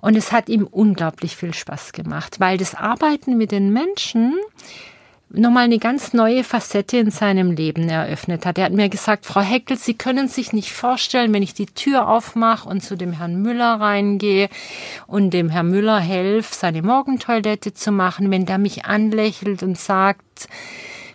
Und 0.02 0.18
es 0.18 0.32
hat 0.32 0.50
ihm 0.50 0.66
unglaublich 0.66 1.36
viel 1.38 1.54
Spaß 1.54 1.92
gemacht, 1.92 2.40
weil 2.40 2.58
das 2.58 2.74
Arbeiten 2.74 3.38
mit 3.38 3.52
den 3.52 3.72
Menschen 3.72 4.40
nochmal 5.34 5.66
eine 5.66 5.80
ganz 5.80 6.14
neue 6.14 6.44
Facette 6.44 6.98
in 6.98 7.12
seinem 7.12 7.52
Leben 7.52 7.90
eröffnet 7.90 8.46
hat. 8.46 8.58
Er 8.58 8.66
hat 8.66 8.74
mir 8.74 8.90
gesagt, 8.90 9.26
Frau 9.26 9.42
Heckel, 9.42 9.78
Sie 9.78 9.96
können 9.96 10.28
sich 10.28 10.54
nicht 10.54 10.72
vorstellen, 10.72 11.34
wenn 11.34 11.44
ich 11.44 11.54
die 11.54 11.66
Tür 11.66 12.08
aufmache 12.08 12.70
und 12.70 12.82
zu 12.82 12.96
dem 12.96 13.14
Herrn 13.14 13.42
Müller 13.42 13.80
reingehe 13.80 14.50
und 15.08 15.32
dem 15.32 15.50
Herrn 15.50 15.70
Müller 15.70 16.00
helfe, 16.00 16.54
seine 16.54 16.82
Morgentoilette 16.82 17.74
zu 17.74 17.92
machen, 17.92 18.30
wenn 18.32 18.46
der 18.46 18.60
mich 18.60 18.86
anlächelt 18.86 19.64
und 19.64 19.78
sagt, 19.78 20.48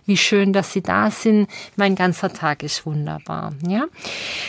wie 0.09 0.17
schön, 0.17 0.51
dass 0.51 0.73
Sie 0.73 0.81
da 0.81 1.09
sind. 1.11 1.47
Mein 1.77 1.95
ganzer 1.95 2.33
Tag 2.33 2.63
ist 2.63 2.85
wunderbar. 2.85 3.53
Ja, 3.65 3.85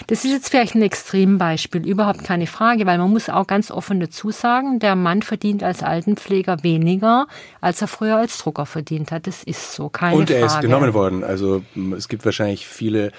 das 0.08 0.24
ist 0.24 0.32
jetzt 0.32 0.48
vielleicht 0.48 0.74
ein 0.74 0.82
Extrembeispiel, 0.82 1.86
überhaupt 1.86 2.24
keine 2.24 2.48
Frage, 2.48 2.86
weil 2.86 2.98
man 2.98 3.10
muss 3.10 3.28
auch 3.28 3.46
ganz 3.46 3.70
offen 3.70 4.00
dazu 4.00 4.32
sagen, 4.32 4.80
der 4.80 4.96
Mann 4.96 5.22
verdient 5.22 5.62
als 5.62 5.84
Altenpfleger 5.84 6.64
weniger, 6.64 7.26
als 7.60 7.80
er 7.80 7.86
früher 7.86 8.16
als 8.16 8.38
Drucker 8.38 8.66
verdient 8.66 9.12
hat. 9.12 9.28
Das 9.28 9.44
ist 9.44 9.72
so, 9.72 9.88
keine 9.88 10.16
Und 10.16 10.30
er 10.30 10.40
Frage. 10.48 10.54
ist 10.54 10.60
genommen 10.62 10.94
worden. 10.94 11.22
Also 11.22 11.62
es 11.96 12.08
gibt 12.08 12.24
wahrscheinlich 12.24 12.66
viele 12.66 13.12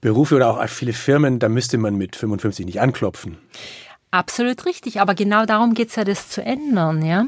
Berufe 0.00 0.36
oder 0.36 0.48
auch 0.50 0.68
viele 0.68 0.92
Firmen, 0.92 1.38
da 1.38 1.48
müsste 1.48 1.76
man 1.78 1.96
mit 1.96 2.16
55 2.16 2.64
nicht 2.66 2.80
anklopfen. 2.80 3.38
Absolut 4.12 4.66
richtig, 4.66 5.00
aber 5.00 5.14
genau 5.14 5.46
darum 5.46 5.72
geht's 5.74 5.94
ja, 5.94 6.02
das 6.02 6.28
zu 6.28 6.42
ändern. 6.42 7.04
Ja? 7.04 7.26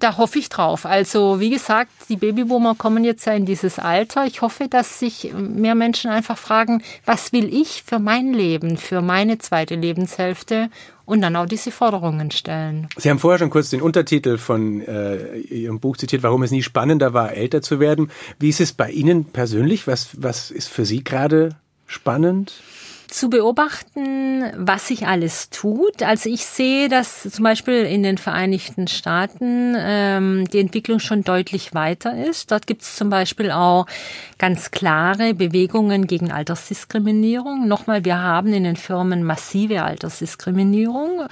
Da 0.00 0.16
hoffe 0.16 0.40
ich 0.40 0.48
drauf. 0.48 0.84
Also 0.84 1.38
wie 1.38 1.50
gesagt, 1.50 1.92
die 2.08 2.16
Babyboomer 2.16 2.74
kommen 2.74 3.04
jetzt 3.04 3.24
ja 3.26 3.34
in 3.34 3.46
dieses 3.46 3.78
Alter. 3.78 4.26
Ich 4.26 4.42
hoffe, 4.42 4.66
dass 4.68 4.98
sich 4.98 5.32
mehr 5.32 5.76
Menschen 5.76 6.10
einfach 6.10 6.36
fragen, 6.36 6.82
was 7.04 7.32
will 7.32 7.54
ich 7.54 7.84
für 7.86 8.00
mein 8.00 8.32
Leben, 8.32 8.78
für 8.78 9.00
meine 9.00 9.38
zweite 9.38 9.76
Lebenshälfte 9.76 10.70
und 11.04 11.20
dann 11.20 11.36
auch 11.36 11.46
diese 11.46 11.70
Forderungen 11.70 12.32
stellen. 12.32 12.88
Sie 12.96 13.10
haben 13.10 13.20
vorher 13.20 13.38
schon 13.38 13.50
kurz 13.50 13.70
den 13.70 13.80
Untertitel 13.80 14.36
von 14.36 14.80
äh, 14.80 15.36
Ihrem 15.38 15.78
Buch 15.78 15.96
zitiert, 15.96 16.24
warum 16.24 16.42
es 16.42 16.50
nie 16.50 16.62
spannender 16.62 17.14
war, 17.14 17.32
älter 17.32 17.62
zu 17.62 17.78
werden. 17.78 18.10
Wie 18.40 18.48
ist 18.48 18.60
es 18.60 18.72
bei 18.72 18.90
Ihnen 18.90 19.26
persönlich? 19.26 19.86
Was, 19.86 20.10
was 20.20 20.50
ist 20.50 20.68
für 20.68 20.84
Sie 20.84 21.04
gerade 21.04 21.50
spannend? 21.86 22.54
Zu 23.14 23.30
beobachten, 23.30 24.42
was 24.56 24.88
sich 24.88 25.06
alles 25.06 25.48
tut. 25.48 26.02
Also 26.02 26.28
ich 26.28 26.44
sehe, 26.44 26.88
dass 26.88 27.22
zum 27.22 27.44
Beispiel 27.44 27.84
in 27.84 28.02
den 28.02 28.18
Vereinigten 28.18 28.88
Staaten 28.88 29.76
ähm, 29.78 30.48
die 30.52 30.58
Entwicklung 30.58 30.98
schon 30.98 31.22
deutlich 31.22 31.74
weiter 31.74 32.26
ist. 32.26 32.50
Dort 32.50 32.66
gibt 32.66 32.82
es 32.82 32.96
zum 32.96 33.10
Beispiel 33.10 33.52
auch 33.52 33.86
ganz 34.38 34.72
klare 34.72 35.32
Bewegungen 35.32 36.08
gegen 36.08 36.32
Altersdiskriminierung. 36.32 37.68
Nochmal, 37.68 38.04
wir 38.04 38.18
haben 38.18 38.52
in 38.52 38.64
den 38.64 38.76
Firmen 38.76 39.22
massive 39.22 39.84
Altersdiskriminierung. 39.84 41.28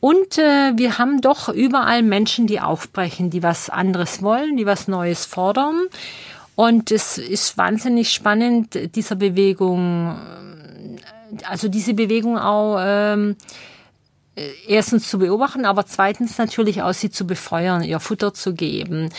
Und 0.00 0.36
äh, 0.38 0.72
wir 0.74 0.98
haben 0.98 1.20
doch 1.20 1.48
überall 1.48 2.02
Menschen, 2.02 2.48
die 2.48 2.58
aufbrechen, 2.58 3.30
die 3.30 3.44
was 3.44 3.70
anderes 3.70 4.20
wollen, 4.20 4.56
die 4.56 4.66
was 4.66 4.88
Neues 4.88 5.26
fordern. 5.26 5.80
Und 6.56 6.90
es 6.90 7.18
ist 7.18 7.56
wahnsinnig 7.56 8.10
spannend, 8.10 8.96
dieser 8.96 9.14
Bewegung 9.14 10.16
also 11.48 11.68
diese 11.68 11.94
Bewegung 11.94 12.38
auch 12.38 12.78
ähm, 12.80 13.36
äh, 14.36 14.48
erstens 14.66 15.08
zu 15.08 15.18
beobachten, 15.18 15.64
aber 15.64 15.86
zweitens 15.86 16.38
natürlich 16.38 16.82
auch 16.82 16.94
sie 16.94 17.10
zu 17.10 17.26
befeuern, 17.26 17.82
ihr 17.82 18.00
Futter 18.00 18.34
zu 18.34 18.54
geben. 18.54 19.10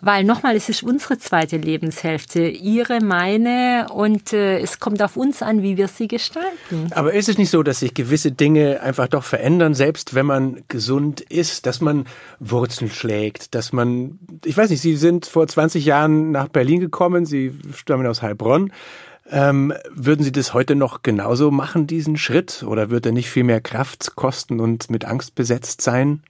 Weil 0.00 0.22
nochmal, 0.22 0.54
es 0.54 0.68
ist 0.68 0.84
unsere 0.84 1.18
zweite 1.18 1.56
Lebenshälfte, 1.56 2.46
ihre, 2.46 3.00
meine 3.00 3.86
und 3.92 4.32
äh, 4.32 4.60
es 4.60 4.78
kommt 4.78 5.02
auf 5.02 5.16
uns 5.16 5.42
an, 5.42 5.62
wie 5.62 5.76
wir 5.76 5.88
sie 5.88 6.06
gestalten. 6.06 6.88
Aber 6.92 7.12
ist 7.12 7.28
es 7.28 7.36
nicht 7.36 7.50
so, 7.50 7.64
dass 7.64 7.80
sich 7.80 7.94
gewisse 7.94 8.30
Dinge 8.30 8.80
einfach 8.80 9.08
doch 9.08 9.24
verändern, 9.24 9.74
selbst 9.74 10.14
wenn 10.14 10.26
man 10.26 10.62
gesund 10.68 11.20
ist, 11.20 11.66
dass 11.66 11.80
man 11.80 12.06
Wurzeln 12.38 12.92
schlägt, 12.92 13.56
dass 13.56 13.72
man, 13.72 14.20
ich 14.44 14.56
weiß 14.56 14.70
nicht, 14.70 14.82
Sie 14.82 14.96
sind 14.96 15.26
vor 15.26 15.48
20 15.48 15.84
Jahren 15.84 16.30
nach 16.30 16.48
Berlin 16.48 16.78
gekommen, 16.78 17.26
Sie 17.26 17.52
stammen 17.74 18.06
aus 18.06 18.22
Heilbronn. 18.22 18.72
Ähm, 19.30 19.74
würden 19.90 20.22
Sie 20.22 20.32
das 20.32 20.54
heute 20.54 20.74
noch 20.74 21.02
genauso 21.02 21.50
machen, 21.50 21.86
diesen 21.86 22.16
Schritt? 22.16 22.62
Oder 22.66 22.90
wird 22.90 23.06
er 23.06 23.12
nicht 23.12 23.30
viel 23.30 23.44
mehr 23.44 23.60
Kraft 23.60 24.16
kosten 24.16 24.60
und 24.60 24.90
mit 24.90 25.04
Angst 25.04 25.34
besetzt 25.34 25.82
sein? 25.82 26.22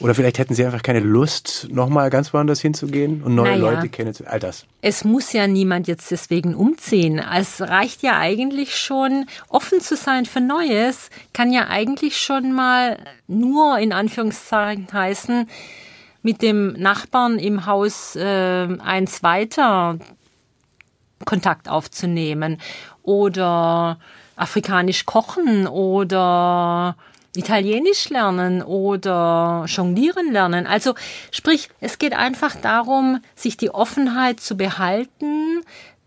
Oder 0.00 0.14
vielleicht 0.14 0.38
hätten 0.38 0.54
Sie 0.54 0.64
einfach 0.64 0.82
keine 0.82 1.00
Lust, 1.00 1.68
nochmal 1.70 2.10
ganz 2.10 2.34
woanders 2.34 2.60
hinzugehen 2.60 3.22
und 3.22 3.34
neue 3.34 3.58
naja, 3.58 3.70
Leute 3.70 3.88
kennenzulernen. 3.88 4.34
All 4.34 4.40
das. 4.40 4.66
Es 4.82 5.04
muss 5.04 5.32
ja 5.32 5.46
niemand 5.46 5.86
jetzt 5.86 6.10
deswegen 6.10 6.54
umziehen. 6.54 7.22
Es 7.34 7.60
reicht 7.60 8.02
ja 8.02 8.18
eigentlich 8.18 8.76
schon, 8.76 9.26
offen 9.48 9.80
zu 9.80 9.96
sein 9.96 10.26
für 10.26 10.40
Neues, 10.40 11.10
kann 11.32 11.52
ja 11.52 11.68
eigentlich 11.68 12.18
schon 12.18 12.52
mal 12.52 12.98
nur 13.28 13.78
in 13.78 13.92
Anführungszeichen 13.92 14.88
heißen, 14.92 15.48
mit 16.22 16.42
dem 16.42 16.72
Nachbarn 16.72 17.38
im 17.38 17.66
Haus 17.66 18.16
äh, 18.16 18.68
eins 18.80 19.22
weiter 19.22 19.98
Kontakt 21.24 21.68
aufzunehmen 21.68 22.60
oder 23.02 23.98
afrikanisch 24.36 25.06
kochen 25.06 25.66
oder 25.66 26.96
Italienisch 27.36 28.10
lernen 28.10 28.62
oder 28.62 29.64
jonglieren 29.66 30.32
lernen. 30.32 30.66
Also 30.66 30.94
sprich, 31.32 31.68
es 31.80 31.98
geht 31.98 32.12
einfach 32.14 32.54
darum, 32.54 33.20
sich 33.34 33.56
die 33.56 33.70
Offenheit 33.70 34.38
zu 34.38 34.56
behalten, 34.56 35.62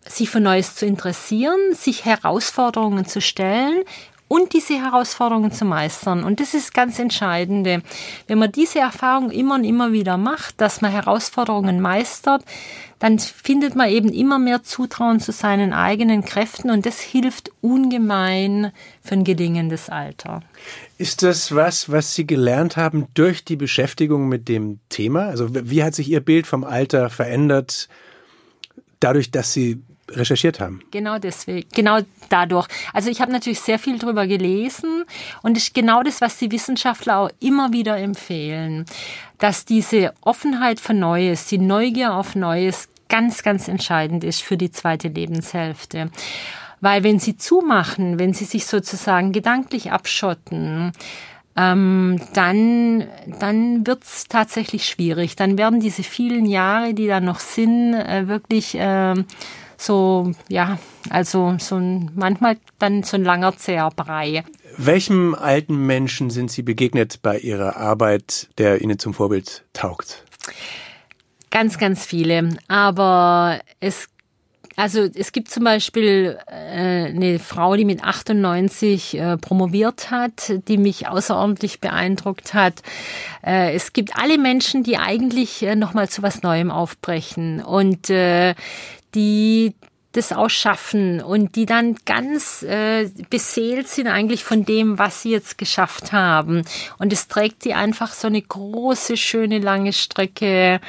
sich 0.06 0.30
für 0.30 0.40
Neues 0.40 0.76
zu 0.76 0.86
interessieren, 0.86 1.60
sich 1.74 2.06
Herausforderungen 2.06 3.06
zu 3.06 3.20
stellen 3.20 3.84
und 4.30 4.54
diese 4.54 4.76
Herausforderungen 4.76 5.52
zu 5.52 5.66
meistern. 5.66 6.24
Und 6.24 6.40
das 6.40 6.54
ist 6.54 6.74
ganz 6.74 7.00
Entscheidende. 7.00 7.82
Wenn 8.28 8.40
man 8.40 8.52
diese 8.52 8.80
Erfahrung 8.80 9.32
immer 9.32 9.56
und 9.56 9.64
immer 9.64 9.92
wieder 9.92 10.18
macht, 10.18 10.60
dass 10.62 10.82
man 10.82 10.92
Herausforderungen 10.92 11.82
meistert, 11.82 12.44
dann 13.00 13.20
findet 13.20 13.76
man 13.76 13.90
eben 13.90 14.10
immer 14.10 14.40
mehr 14.40 14.64
Zutrauen 14.64 15.20
zu 15.20 15.32
seinen 15.32 15.74
eigenen 15.74 16.26
Kräften 16.26 16.72
und 16.72 16.86
das 16.86 17.00
hilft 17.00 17.52
ungemein 17.62 18.72
für 19.04 19.14
ein 19.16 19.24
gelingendes 19.24 19.90
Alter. 19.90 20.42
Ist 20.98 21.22
das 21.22 21.54
was, 21.54 21.92
was 21.92 22.16
Sie 22.16 22.26
gelernt 22.26 22.76
haben 22.76 23.08
durch 23.14 23.46
die 23.46 23.56
Beschäftigung 23.56 24.28
mit 24.28 24.48
dem 24.48 24.80
Thema? 24.90 25.28
Also 25.28 25.50
wie 25.52 25.84
hat 25.84 25.94
sich 25.94 26.10
Ihr 26.10 26.22
Bild 26.22 26.48
vom 26.48 26.64
Alter 26.64 27.10
verändert 27.10 27.88
dadurch, 29.00 29.30
dass 29.32 29.54
Sie 29.54 29.82
recherchiert 30.10 30.60
haben. 30.60 30.82
Genau 30.91 31.20
deswegen, 31.20 31.67
genau 31.74 32.00
dadurch. 32.30 32.67
Also 32.93 33.10
ich 33.10 33.22
habe 33.22 33.32
natürlich 33.32 33.60
sehr 33.60 33.80
viel 33.80 33.98
darüber 34.00 34.28
gelesen 34.28 35.04
und 35.43 35.58
ist 35.58 35.74
genau 35.74 36.04
das, 36.04 36.22
was 36.22 36.38
die 36.38 36.52
Wissenschaftler 36.52 37.17
auch 37.20 37.30
immer 37.39 37.74
wieder 37.74 37.98
empfehlen, 37.98 38.86
dass 39.39 39.65
diese 39.65 40.13
Offenheit 40.22 40.80
für 40.80 40.93
Neues, 40.93 41.48
die 41.48 41.58
Neugier 41.58 42.13
auf 42.13 42.36
Neues 42.36 42.89
ganz, 43.10 43.43
ganz 43.43 43.67
entscheidend 43.67 44.24
ist 44.24 44.41
für 44.41 44.58
die 44.58 44.72
zweite 44.72 45.08
Lebenshälfte. 45.08 46.12
Weil 46.80 47.04
wenn 47.04 47.20
sie 47.20 47.38
zumachen, 47.38 48.20
wenn 48.20 48.34
sie 48.34 48.46
sich 48.46 48.65
sozusagen 48.65 49.32
gedanklich 49.32 49.91
abschotten, 49.91 50.91
ähm, 51.56 52.22
dann, 52.34 53.08
dann 53.39 53.88
wird's 53.88 54.28
tatsächlich 54.28 54.86
schwierig. 54.86 55.36
Dann 55.36 55.58
werden 55.58 55.80
diese 55.80 56.04
vielen 56.04 56.46
Jahre, 56.46 56.93
die 56.93 57.08
da 57.08 57.20
noch 57.20 57.39
sind, 57.39 57.96
äh, 57.96 58.28
wirklich 58.28 58.76
äh, 58.76 59.15
so, 59.78 60.32
ja, 60.50 60.78
also 61.10 61.56
so 61.60 61.76
ein, 61.76 62.12
manchmal 62.16 62.58
dann 62.80 63.04
so 63.04 63.18
ein 63.18 63.24
langer 63.24 63.56
Zehrbrei. 63.58 64.44
Welchem 64.78 65.36
alten 65.36 65.86
Menschen 65.86 66.30
sind 66.30 66.52
Sie 66.52 66.63
begegnet 66.63 67.22
bei 67.22 67.38
Ihrer 67.40 67.78
Arbeit, 67.78 68.50
der 68.58 68.82
Ihnen 68.82 69.00
zum 69.00 69.13
Vorbild 69.13 69.66
taugt? 69.74 70.26
Ganz, 71.50 71.78
ganz 71.78 72.06
viele. 72.06 72.58
Aber 72.68 73.60
es 73.80 74.08
also 74.78 75.10
es 75.16 75.32
gibt 75.32 75.50
zum 75.50 75.63
Beispiel 75.63 76.38
äh, 76.46 77.08
eine 77.08 77.40
Frau, 77.40 77.76
die 77.76 77.84
mit 77.84 78.04
98 78.04 79.18
äh, 79.18 79.38
promoviert 79.38 80.12
hat, 80.12 80.54
die 80.68 80.78
mich 80.78 81.08
außerordentlich 81.08 81.82
beeindruckt 81.82 82.54
hat. 82.54 82.84
Äh, 83.44 83.74
es 83.74 83.92
gibt 83.92 84.16
alle 84.16 84.38
Menschen, 84.38 84.84
die 84.84 84.98
eigentlich 84.98 85.63
äh, 85.63 85.76
nochmal 85.76 86.10
zu 86.10 86.22
was 86.22 86.44
Neuem 86.44 86.70
aufbrechen 86.70 87.60
und 87.60 88.12
äh, 88.12 88.54
die 89.16 89.74
das 90.12 90.32
auch 90.32 90.50
schaffen 90.50 91.22
und 91.22 91.56
die 91.56 91.66
dann 91.66 91.96
ganz 92.06 92.62
äh, 92.62 93.10
beseelt 93.32 93.88
sind 93.88 94.08
eigentlich 94.08 94.44
von 94.44 94.63
dem, 94.63 95.00
was 95.00 95.24
sie 95.24 95.32
jetzt 95.32 95.58
geschafft 95.58 96.12
haben. 96.12 96.62
Und 97.00 97.12
es 97.12 97.28
trägt 97.28 97.63
sie 97.63 97.74
einfach 97.74 98.13
so 98.13 98.28
eine 98.28 98.42
große, 98.42 99.18
schöne, 99.18 99.58
lange 99.58 99.94
Strecke 99.94 100.82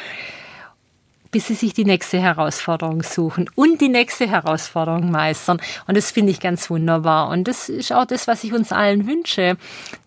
bis 1.38 1.46
sie 1.46 1.54
sich 1.54 1.72
die 1.72 1.84
nächste 1.84 2.18
Herausforderung 2.18 3.04
suchen 3.04 3.48
und 3.54 3.80
die 3.80 3.88
nächste 3.88 4.28
Herausforderung 4.28 5.12
meistern. 5.12 5.60
Und 5.86 5.96
das 5.96 6.10
finde 6.10 6.32
ich 6.32 6.40
ganz 6.40 6.68
wunderbar. 6.68 7.28
Und 7.28 7.46
das 7.46 7.68
ist 7.68 7.92
auch 7.92 8.06
das, 8.06 8.26
was 8.26 8.42
ich 8.42 8.52
uns 8.52 8.72
allen 8.72 9.06
wünsche, 9.06 9.56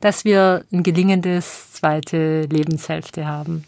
dass 0.02 0.26
wir 0.26 0.66
ein 0.74 0.84
gelingendes 0.84 1.72
zweite 1.72 2.42
Lebenshälfte 2.52 3.28
haben. 3.28 3.64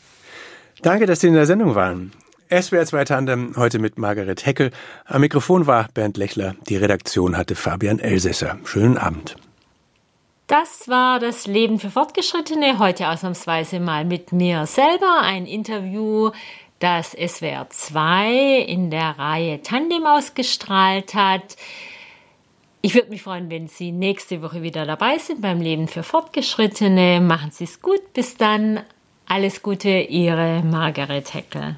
Danke, 0.82 1.06
dass 1.06 1.22
Sie 1.22 1.28
in 1.28 1.36
der 1.36 1.46
Sendung 1.46 1.74
waren. 1.74 2.12
SWR 2.52 2.86
2 2.86 3.06
Tandem 3.06 3.54
heute 3.56 3.80
mit 3.80 3.98
Margaret 3.98 4.46
Heckel. 4.46 4.72
Am 5.06 5.22
Mikrofon 5.22 5.66
war 5.66 5.88
Bernd 5.94 6.18
Lechler. 6.18 6.56
Die 6.68 6.76
Redaktion 6.76 7.38
hatte 7.38 7.56
Fabian 7.56 8.00
Elsässer. 8.00 8.58
Schönen 8.66 8.98
Abend. 8.98 9.38
Das 10.48 10.90
war 10.90 11.20
das 11.20 11.48
Leben 11.48 11.80
für 11.80 11.90
Fortgeschrittene. 11.90 12.78
Heute 12.78 13.08
ausnahmsweise 13.08 13.80
mal 13.80 14.04
mit 14.04 14.34
mir 14.34 14.66
selber. 14.66 15.22
Ein 15.22 15.46
Interview, 15.46 16.32
das 16.84 17.12
SWR 17.12 17.70
2 17.70 18.66
in 18.68 18.92
der 18.92 19.18
Reihe 19.18 19.62
Tandem 19.62 20.06
ausgestrahlt 20.06 21.16
hat. 21.16 21.56
Ich 22.82 22.94
würde 22.94 23.10
mich 23.10 23.24
freuen, 23.24 23.50
wenn 23.50 23.70
Sie 23.70 23.94
nächste 23.94 24.42
Woche 24.42 24.62
wieder 24.64 24.86
dabei 24.86 25.18
sind 25.18 25.42
beim 25.42 25.62
Leben 25.62 25.88
für 25.88 26.04
Fortgeschrittene. 26.04 27.22
Machen 27.22 27.52
Sie 27.52 27.64
es 27.64 27.82
gut. 27.82 28.12
Bis 28.14 28.36
dann. 28.36 28.82
Alles 29.26 29.64
Gute, 29.64 29.90
Ihre 29.90 30.62
Margaret 30.64 31.34
Heckel. 31.34 31.78